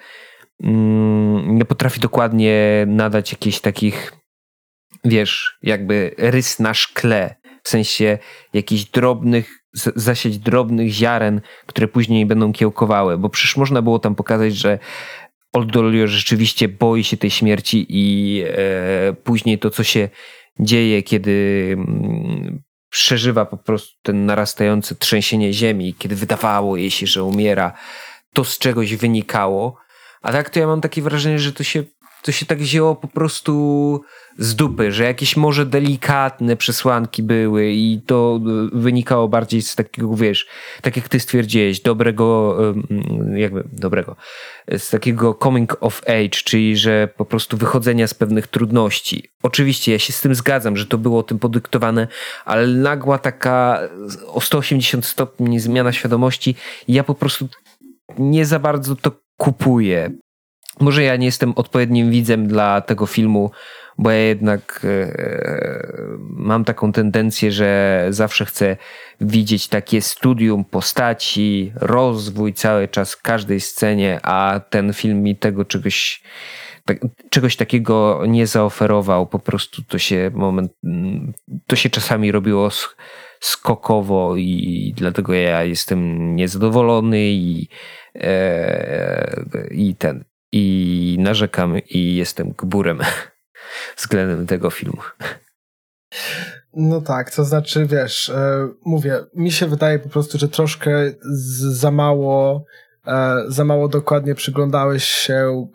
mm, 0.63 1.57
nie 1.57 1.65
potrafi 1.65 1.99
dokładnie 1.99 2.85
nadać 2.87 3.31
jakichś 3.31 3.59
takich, 3.59 4.13
wiesz, 5.05 5.57
jakby 5.63 6.15
rys 6.17 6.59
na 6.59 6.73
szkle, 6.73 7.35
w 7.63 7.69
sensie 7.69 8.17
jakichś 8.53 8.83
drobnych, 8.83 9.63
zasieć 9.95 10.37
drobnych 10.37 10.89
ziaren, 10.89 11.41
które 11.65 11.87
później 11.87 12.25
będą 12.25 12.53
kiełkowały, 12.53 13.17
bo 13.17 13.29
przecież 13.29 13.57
można 13.57 13.81
było 13.81 13.99
tam 13.99 14.15
pokazać, 14.15 14.55
że 14.55 14.79
Old 15.53 15.71
rzeczywiście 16.05 16.67
boi 16.67 17.03
się 17.03 17.17
tej 17.17 17.29
śmierci 17.29 17.85
i 17.89 18.43
e, 18.47 19.13
później 19.13 19.59
to, 19.59 19.69
co 19.69 19.83
się 19.83 20.09
dzieje, 20.59 21.03
kiedy 21.03 21.69
mm, 21.77 22.61
przeżywa 22.97 23.45
po 23.45 23.57
prostu 23.57 23.95
ten 24.01 24.25
narastające 24.25 24.95
trzęsienie 24.95 25.53
ziemi, 25.53 25.95
kiedy 25.99 26.15
wydawało 26.15 26.77
jej 26.77 26.91
się, 26.91 27.07
że 27.07 27.23
umiera, 27.23 27.73
to 28.33 28.43
z 28.43 28.57
czegoś 28.57 28.95
wynikało. 28.95 29.77
A 30.21 30.31
tak 30.31 30.49
to 30.49 30.59
ja 30.59 30.67
mam 30.67 30.81
takie 30.81 31.01
wrażenie, 31.01 31.39
że 31.39 31.53
to 31.53 31.63
się, 31.63 31.83
to 32.27 32.31
się 32.31 32.45
tak 32.45 32.59
wzięło 32.59 32.95
po 32.95 33.07
prostu 33.07 34.01
z 34.37 34.55
dupy, 34.55 34.91
że 34.91 35.03
jakieś 35.03 35.37
może 35.37 35.65
delikatne 35.65 36.55
przesłanki 36.55 37.23
były 37.23 37.71
i 37.71 38.01
to 38.05 38.39
e, 38.39 38.79
wynikało 38.79 39.27
bardziej 39.27 39.61
z 39.61 39.75
takiego, 39.75 40.15
wiesz, 40.15 40.47
tak 40.81 40.97
jak 40.97 41.09
ty 41.09 41.19
stwierdziłeś, 41.19 41.79
dobrego, 41.79 42.57
jakby 43.35 43.63
dobrego, 43.73 44.15
z 44.77 44.89
takiego 44.89 45.37
coming 45.43 45.77
of 45.79 46.01
age, 46.07 46.29
czyli 46.29 46.77
że 46.77 47.09
po 47.17 47.25
prostu 47.25 47.57
wychodzenia 47.57 48.07
z 48.07 48.13
pewnych 48.13 48.47
trudności. 48.47 49.29
Oczywiście 49.43 49.91
ja 49.91 49.99
się 49.99 50.13
z 50.13 50.21
tym 50.21 50.35
zgadzam, 50.35 50.77
że 50.77 50.85
to 50.85 50.97
było 50.97 51.23
tym 51.23 51.39
podyktowane, 51.39 52.07
ale 52.45 52.67
nagła 52.67 53.17
taka 53.17 53.79
o 54.27 54.41
180 54.41 55.05
stopni 55.05 55.59
zmiana 55.59 55.91
świadomości 55.91 56.55
ja 56.87 57.03
po 57.03 57.15
prostu 57.15 57.47
nie 58.17 58.45
za 58.45 58.59
bardzo 58.59 58.95
to 58.95 59.11
kupuję. 59.37 60.11
Może 60.79 61.03
ja 61.03 61.15
nie 61.15 61.25
jestem 61.25 61.53
odpowiednim 61.55 62.11
widzem 62.11 62.47
dla 62.47 62.81
tego 62.81 63.05
filmu, 63.05 63.51
bo 63.97 64.11
ja 64.11 64.17
jednak 64.17 64.81
e, 64.83 66.07
mam 66.19 66.65
taką 66.65 66.91
tendencję, 66.91 67.51
że 67.51 68.05
zawsze 68.09 68.45
chcę 68.45 68.77
widzieć 69.21 69.67
takie 69.67 70.01
studium 70.01 70.65
postaci, 70.65 71.71
rozwój 71.75 72.53
cały 72.53 72.87
czas 72.87 73.13
w 73.13 73.21
każdej 73.21 73.59
scenie, 73.59 74.19
a 74.23 74.61
ten 74.69 74.93
film 74.93 75.23
mi 75.23 75.35
tego 75.35 75.65
czegoś, 75.65 76.23
tak, 76.85 76.97
czegoś 77.29 77.55
takiego 77.55 78.23
nie 78.27 78.47
zaoferował. 78.47 79.27
Po 79.27 79.39
prostu 79.39 79.81
to 79.83 79.97
się 79.97 80.31
moment, 80.33 80.71
to 81.67 81.75
się 81.75 81.89
czasami 81.89 82.31
robiło 82.31 82.69
skokowo 83.39 84.35
i 84.35 84.93
dlatego 84.97 85.33
ja 85.33 85.63
jestem 85.63 86.35
niezadowolony 86.35 87.19
i, 87.19 87.67
e, 88.15 89.43
i 89.71 89.95
ten 89.95 90.23
i 90.51 91.17
narzekam 91.19 91.77
i 91.77 92.15
jestem 92.15 92.53
gburem. 92.57 92.99
względem 93.97 94.47
tego 94.47 94.69
filmu. 94.69 95.01
No 96.73 97.01
tak, 97.01 97.31
to 97.31 97.45
znaczy, 97.45 97.85
wiesz, 97.85 98.29
e, 98.29 98.67
mówię, 98.85 99.19
mi 99.35 99.51
się 99.51 99.67
wydaje 99.67 99.99
po 99.99 100.09
prostu, 100.09 100.37
że 100.37 100.47
troszkę 100.47 101.11
za 101.71 101.91
mało, 101.91 102.65
e, 103.07 103.35
za 103.47 103.63
mało 103.63 103.87
dokładnie 103.87 104.35
przyglądałeś 104.35 105.03
się 105.03 105.67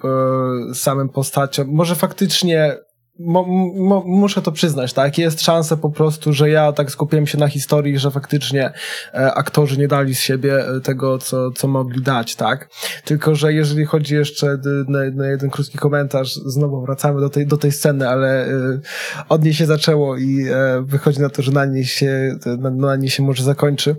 e, 0.71 0.75
samym 0.75 1.09
postaciom. 1.09 1.69
Może 1.69 1.95
faktycznie 1.95 2.77
mo, 3.19 3.45
mo, 3.75 4.03
muszę 4.07 4.43
to 4.43 4.53
przyznać, 4.53 4.93
tak? 4.93 5.19
Jest 5.19 5.41
szansa 5.41 5.77
po 5.77 5.91
prostu, 5.91 6.33
że 6.33 6.51
ja 6.51 6.73
tak 6.73 6.91
skupiłem 6.91 7.27
się 7.27 7.39
na 7.39 7.49
historii, 7.49 7.99
że 7.99 8.11
faktycznie 8.11 8.73
e, 9.15 9.35
aktorzy 9.35 9.79
nie 9.79 9.89
dali 9.89 10.15
z 10.15 10.21
siebie 10.21 10.67
e, 10.69 10.81
tego, 10.81 11.19
co, 11.19 11.51
co 11.51 11.69
mogli 11.69 12.03
dać, 12.03 12.37
tak? 12.37 12.69
Tylko, 13.05 13.35
że 13.35 13.53
jeżeli 13.53 13.85
chodzi 13.85 14.15
jeszcze 14.15 14.59
na, 14.89 14.99
na 15.15 15.27
jeden 15.27 15.51
krótki 15.51 15.79
komentarz, 15.79 16.35
znowu 16.35 16.83
wracamy 16.83 17.21
do 17.21 17.31
tej, 17.31 17.47
do 17.47 17.57
tej 17.57 17.73
sceny, 17.73 18.09
ale 18.09 18.47
e, 18.47 18.81
od 19.29 19.45
niej 19.45 19.55
się 19.55 19.67
zaczęło 19.67 20.17
i 20.17 20.47
e, 20.51 20.83
wychodzi 20.87 21.21
na 21.21 21.29
to, 21.29 21.43
że 21.43 21.53
na 21.53 21.65
niej 21.65 21.85
się, 21.85 22.39
na, 22.59 22.71
na 22.71 22.97
niej 22.97 23.11
się 23.11 23.23
może 23.23 23.45
zakończy, 23.45 23.97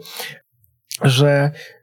że 1.04 1.52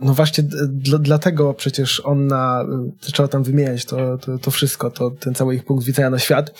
no 0.00 0.14
właśnie 0.14 0.44
d- 0.44 0.98
dlatego 0.98 1.54
przecież 1.54 2.00
on 2.04 2.26
na, 2.26 2.64
trzeba 3.00 3.28
tam 3.28 3.42
wymieniać 3.42 3.84
to, 3.84 4.18
to, 4.18 4.38
to 4.38 4.50
wszystko, 4.50 4.90
to, 4.90 5.10
ten 5.10 5.34
cały 5.34 5.54
ich 5.54 5.64
punkt 5.64 5.84
widzenia 5.84 6.10
na 6.10 6.18
świat, 6.18 6.54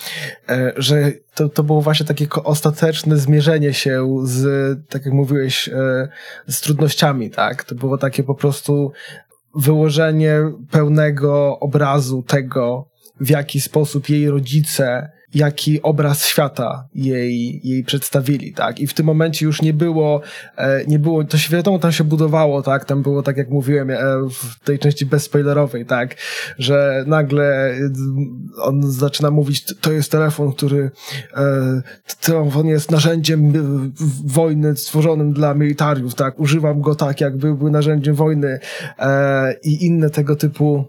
e, 0.49 0.73
że 0.77 1.11
to, 1.35 1.49
to 1.49 1.63
było 1.63 1.81
właśnie 1.81 2.05
takie 2.05 2.27
ostateczne 2.43 3.17
zmierzenie 3.17 3.73
się 3.73 4.07
z, 4.23 4.79
tak 4.89 5.05
jak 5.05 5.13
mówiłeś, 5.13 5.69
e, 5.69 6.07
z 6.47 6.61
trudnościami, 6.61 7.29
tak? 7.29 7.63
To 7.63 7.75
było 7.75 7.97
takie 7.97 8.23
po 8.23 8.35
prostu 8.35 8.91
wyłożenie 9.55 10.41
pełnego 10.71 11.59
obrazu 11.59 12.23
tego, 12.23 12.89
w 13.19 13.29
jaki 13.29 13.61
sposób 13.61 14.09
jej 14.09 14.29
rodzice 14.29 15.11
jaki 15.33 15.81
obraz 15.81 16.25
świata 16.25 16.87
jej, 16.95 17.61
jej 17.63 17.83
przedstawili, 17.83 18.53
tak? 18.53 18.79
I 18.79 18.87
w 18.87 18.93
tym 18.93 19.05
momencie 19.05 19.45
już 19.45 19.61
nie 19.61 19.73
było, 19.73 20.21
e, 20.57 20.85
nie 20.85 20.99
było, 20.99 21.23
to 21.23 21.37
się 21.37 21.55
wiadomo, 21.55 21.79
tam 21.79 21.91
się 21.91 22.03
budowało, 22.03 22.61
tak? 22.61 22.85
Tam 22.85 23.01
było, 23.01 23.23
tak 23.23 23.37
jak 23.37 23.49
mówiłem, 23.49 23.89
e, 23.89 23.97
w 24.31 24.59
tej 24.63 24.79
części 24.79 25.05
bezspoilerowej, 25.05 25.85
tak? 25.85 26.15
Że 26.57 27.03
nagle 27.07 27.69
e, 27.69 27.77
on 28.61 28.91
zaczyna 28.91 29.31
mówić, 29.31 29.75
to 29.81 29.91
jest 29.91 30.11
telefon, 30.11 30.53
który, 30.53 30.91
to 32.21 32.41
on 32.41 32.67
jest 32.67 32.91
narzędziem 32.91 33.53
wojny 34.25 34.75
stworzonym 34.75 35.33
dla 35.33 35.53
militariów, 35.53 36.15
tak? 36.15 36.39
Używam 36.39 36.81
go 36.81 36.95
tak, 36.95 37.21
jak 37.21 37.37
byłby 37.37 37.71
narzędziem 37.71 38.15
wojny 38.15 38.59
i 39.63 39.85
inne 39.85 40.09
tego 40.09 40.35
typu 40.35 40.85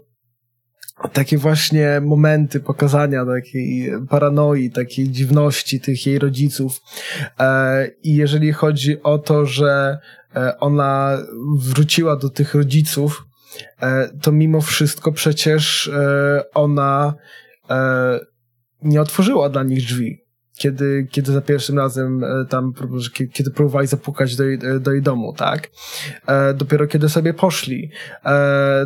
takie 1.13 1.37
właśnie 1.37 2.01
momenty 2.01 2.59
pokazania 2.59 3.25
takiej 3.25 3.91
paranoi, 4.09 4.69
takiej 4.69 5.09
dziwności 5.09 5.79
tych 5.79 6.05
jej 6.05 6.19
rodziców. 6.19 6.81
E, 7.39 7.87
I 8.03 8.15
jeżeli 8.15 8.53
chodzi 8.53 9.03
o 9.03 9.17
to, 9.17 9.45
że 9.45 9.99
e, 10.35 10.59
ona 10.59 11.17
wróciła 11.57 12.15
do 12.15 12.29
tych 12.29 12.55
rodziców, 12.55 13.25
e, 13.81 14.09
to 14.21 14.31
mimo 14.31 14.61
wszystko 14.61 15.11
przecież 15.11 15.91
ona 16.53 17.13
nie 18.81 19.01
otworzyła 19.01 19.49
dla 19.49 19.63
nich 19.63 19.79
drzwi 19.79 20.20
kiedy, 20.61 21.07
kiedy 21.11 21.31
za 21.31 21.41
pierwszym 21.41 21.77
razem 21.77 22.23
e, 22.23 22.45
tam, 22.45 22.73
kiedy 23.33 23.51
próbowali 23.51 23.87
zapukać 23.87 24.35
do 24.35 24.43
jej, 24.43 24.59
e, 24.63 24.79
do 24.79 24.91
jej 24.91 25.01
domu, 25.01 25.33
tak? 25.33 25.69
E, 26.27 26.53
dopiero 26.53 26.87
kiedy 26.87 27.09
sobie 27.09 27.33
poszli. 27.33 27.91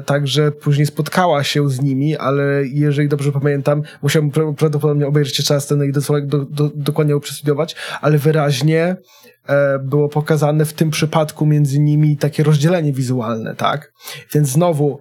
Także 0.06 0.52
później 0.52 0.86
spotkała 0.86 1.44
się 1.44 1.70
z 1.70 1.82
nimi, 1.82 2.18
ale 2.18 2.66
jeżeli 2.66 3.10
dobrze 3.10 3.32
pamiętam, 3.32 3.82
musiałbym 4.04 4.32
prawdopodobnie 4.56 5.08
obejrzeć 5.08 5.40
jeszcze 5.40 5.54
raz 5.54 5.68
ten 5.68 5.84
i 5.84 5.92
do, 5.92 6.02
do, 6.26 6.46
do, 6.46 6.72
dokładnie 6.76 7.14
ją 7.14 7.20
przestudiować, 7.20 7.76
ale 8.02 8.18
wyraźnie 8.18 8.98
było 9.84 10.10
pokazane 10.10 10.66
w 10.66 10.74
tym 10.74 10.90
przypadku 10.90 11.46
między 11.46 11.80
nimi 11.80 12.18
takie 12.18 12.44
rozdzielenie 12.44 12.94
wizualne, 12.94 13.56
tak? 13.56 13.94
Więc 14.34 14.50
znowu 14.50 15.00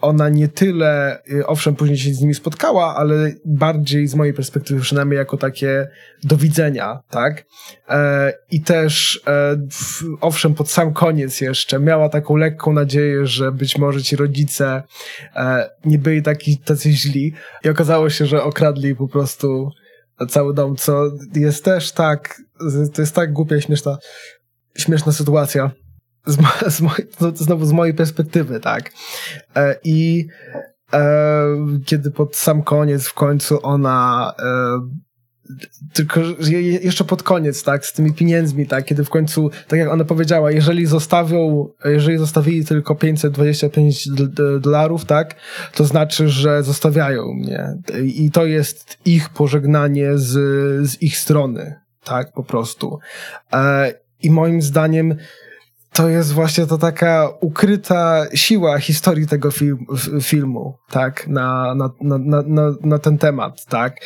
ona 0.00 0.28
nie 0.28 0.48
tyle, 0.48 1.22
y, 1.32 1.46
owszem, 1.46 1.76
później 1.76 1.98
się 1.98 2.14
z 2.14 2.20
nimi 2.20 2.34
spotkała, 2.34 2.96
ale 2.96 3.32
bardziej 3.44 4.06
z 4.06 4.14
mojej 4.14 4.34
perspektywy 4.34 4.80
przynajmniej 4.80 5.18
jako 5.18 5.36
takie 5.36 5.88
do 6.24 6.36
widzenia, 6.36 7.00
tak? 7.10 7.44
E, 7.88 8.32
I 8.50 8.60
też, 8.62 9.20
e, 9.26 9.56
w, 9.70 10.02
owszem, 10.20 10.54
pod 10.54 10.70
sam 10.70 10.92
koniec 10.92 11.40
jeszcze 11.40 11.80
miała 11.80 12.08
taką 12.08 12.36
lekką 12.36 12.72
nadzieję, 12.72 13.26
że 13.26 13.52
być 13.52 13.78
może 13.78 14.02
ci 14.02 14.16
rodzice 14.16 14.82
e, 15.36 15.70
nie 15.84 15.98
byli 15.98 16.22
taki, 16.22 16.58
tacy 16.58 16.92
źli 16.92 17.34
i 17.64 17.68
okazało 17.68 18.10
się, 18.10 18.26
że 18.26 18.42
okradli 18.42 18.96
po 18.96 19.08
prostu 19.08 19.70
cały 20.28 20.54
dom, 20.54 20.76
co 20.76 21.02
jest 21.34 21.64
też 21.64 21.92
tak, 21.92 22.42
to 22.94 23.02
jest 23.02 23.14
tak 23.14 23.32
głupia, 23.32 23.60
śmieszna, 23.60 23.98
śmieszna 24.76 25.12
sytuacja 25.12 25.70
z, 26.26 26.38
z 26.76 26.80
mojej, 26.80 27.06
znowu 27.34 27.66
z 27.66 27.72
mojej 27.72 27.94
perspektywy, 27.94 28.60
tak. 28.60 28.90
E, 29.56 29.76
I 29.84 30.26
e, 30.92 31.46
kiedy 31.86 32.10
pod 32.10 32.36
sam 32.36 32.62
koniec 32.62 33.06
w 33.06 33.14
końcu 33.14 33.58
ona 33.62 34.32
e, 34.38 34.44
tylko 35.92 36.20
jeszcze 36.82 37.04
pod 37.04 37.22
koniec, 37.22 37.62
tak, 37.62 37.86
z 37.86 37.92
tymi 37.92 38.12
pieniędzmi, 38.12 38.66
tak, 38.66 38.84
kiedy 38.84 39.04
w 39.04 39.10
końcu, 39.10 39.50
tak 39.68 39.78
jak 39.78 39.88
ona 39.88 40.04
powiedziała, 40.04 40.50
jeżeli 40.50 40.86
zostawią, 40.86 41.68
jeżeli 41.84 42.18
zostawili 42.18 42.64
tylko 42.64 42.94
525 42.94 44.08
dolarów, 44.60 45.04
tak, 45.04 45.34
to 45.74 45.84
znaczy, 45.84 46.28
że 46.28 46.62
zostawiają 46.62 47.34
mnie. 47.34 47.74
I 48.04 48.30
to 48.30 48.46
jest 48.46 48.98
ich 49.04 49.28
pożegnanie 49.28 50.18
z, 50.18 50.30
z 50.90 51.02
ich 51.02 51.16
strony, 51.16 51.74
tak, 52.04 52.32
po 52.32 52.44
prostu. 52.44 52.98
I 54.22 54.30
moim 54.30 54.62
zdaniem, 54.62 55.16
to 55.94 56.08
jest 56.08 56.32
właśnie 56.32 56.66
to 56.66 56.78
taka 56.78 57.28
ukryta 57.40 58.26
siła 58.34 58.78
historii 58.78 59.26
tego 59.26 59.50
film, 59.50 59.86
filmu, 60.22 60.74
tak, 60.90 61.28
na, 61.28 61.74
na, 61.74 61.90
na, 62.00 62.42
na, 62.46 62.74
na 62.82 62.98
ten 62.98 63.18
temat, 63.18 63.64
tak. 63.64 63.96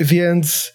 Więc 0.00 0.72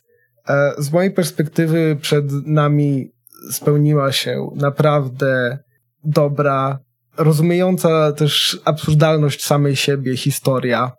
e, 0.50 0.72
z 0.78 0.92
mojej 0.92 1.12
perspektywy 1.12 1.98
przed 2.02 2.48
nami 2.48 3.12
spełniła 3.52 4.12
się 4.12 4.50
naprawdę 4.56 5.60
dobra, 6.04 6.80
rozumiejąca 7.18 8.12
też 8.12 8.60
absurdalność 8.66 9.46
samej 9.46 9.76
siebie 9.76 10.18
historia, 10.18 10.92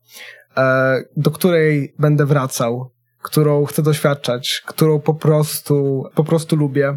e, 0.57 0.97
do 1.16 1.30
której 1.30 1.95
będę 1.99 2.26
wracał, 2.26 2.91
którą 3.26 3.64
chcę 3.64 3.82
doświadczać, 3.82 4.62
którą 4.66 5.00
po 5.00 5.14
prostu, 5.14 6.04
po 6.14 6.24
prostu 6.24 6.56
lubię 6.56 6.96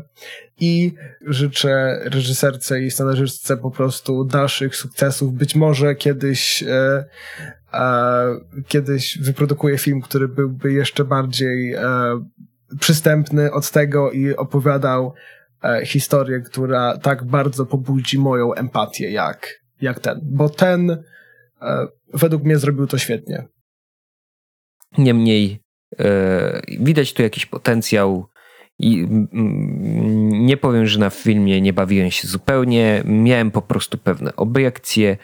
i 0.60 0.94
życzę 1.28 2.00
reżyserce 2.04 2.82
i 2.82 2.92
scenarzystce 2.92 3.58
po 3.58 3.72
prostu 3.72 4.26
dalszych 4.26 4.76
sukcesów. 4.76 5.34
Być 5.34 5.56
może 5.56 5.96
kiedyś, 5.96 6.64
e, 6.64 7.06
e, 7.74 8.26
kiedyś 8.68 9.18
wyprodukuję 9.22 9.78
film, 9.78 10.02
który 10.02 10.28
byłby 10.28 10.74
jeszcze 10.74 11.06
bardziej 11.06 11.74
e, 11.74 11.82
przystępny 12.80 13.52
od 13.52 13.72
tego 13.72 14.12
i 14.12 14.36
opowiadał 14.36 15.14
e, 15.64 15.86
historię, 15.86 16.40
która 16.40 16.98
tak 16.98 17.24
bardzo 17.24 17.66
pobudzi 17.66 18.20
moją 18.20 18.54
empatię 18.54 19.12
jak, 19.12 19.48
jak 19.82 20.00
ten. 20.00 20.20
Bo 20.24 20.50
ten 20.50 20.92
e, 21.62 21.88
według 22.14 22.44
mnie 22.44 22.58
zrobił 22.58 22.88
to 22.88 22.98
świetnie. 22.98 23.48
Niemniej 24.98 25.69
widać 26.80 27.14
tu 27.14 27.22
jakiś 27.22 27.46
potencjał 27.46 28.28
i 28.80 29.08
nie 30.32 30.58
powiem, 30.58 30.86
że 30.86 31.00
na 31.00 31.10
filmie 31.10 31.62
nie 31.62 31.74
bawiłem 31.74 32.12
się 32.12 32.28
zupełnie. 32.28 33.02
Miałem 33.06 33.52
po 33.52 33.62
prostu 33.62 33.98
pewne 33.98 34.36
obiekcje, 34.36 35.18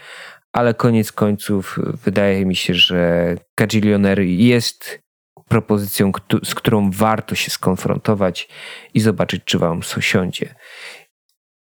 ale 0.53 0.73
koniec 0.73 1.11
końców 1.11 1.79
wydaje 2.03 2.45
mi 2.45 2.55
się, 2.55 2.73
że 2.73 3.35
Kajillioner 3.55 4.19
jest 4.21 4.99
propozycją, 5.47 6.11
z 6.43 6.55
którą 6.55 6.91
warto 6.91 7.35
się 7.35 7.51
skonfrontować 7.51 8.49
i 8.93 8.99
zobaczyć, 8.99 9.43
czy 9.45 9.59
wam 9.59 9.83
sosiądzie. 9.83 10.55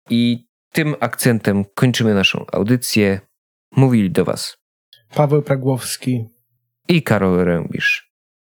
I 0.09 0.47
tym 0.71 0.95
akcentem 0.99 1.65
kończymy 1.75 2.13
naszą 2.13 2.45
audycję. 2.51 3.19
Mówili 3.75 4.11
do 4.11 4.25
was 4.25 4.57
Paweł 5.15 5.41
Pragłowski 5.41 6.25
i 6.87 7.03
Karol 7.03 7.45
Rębisz. 7.45 8.10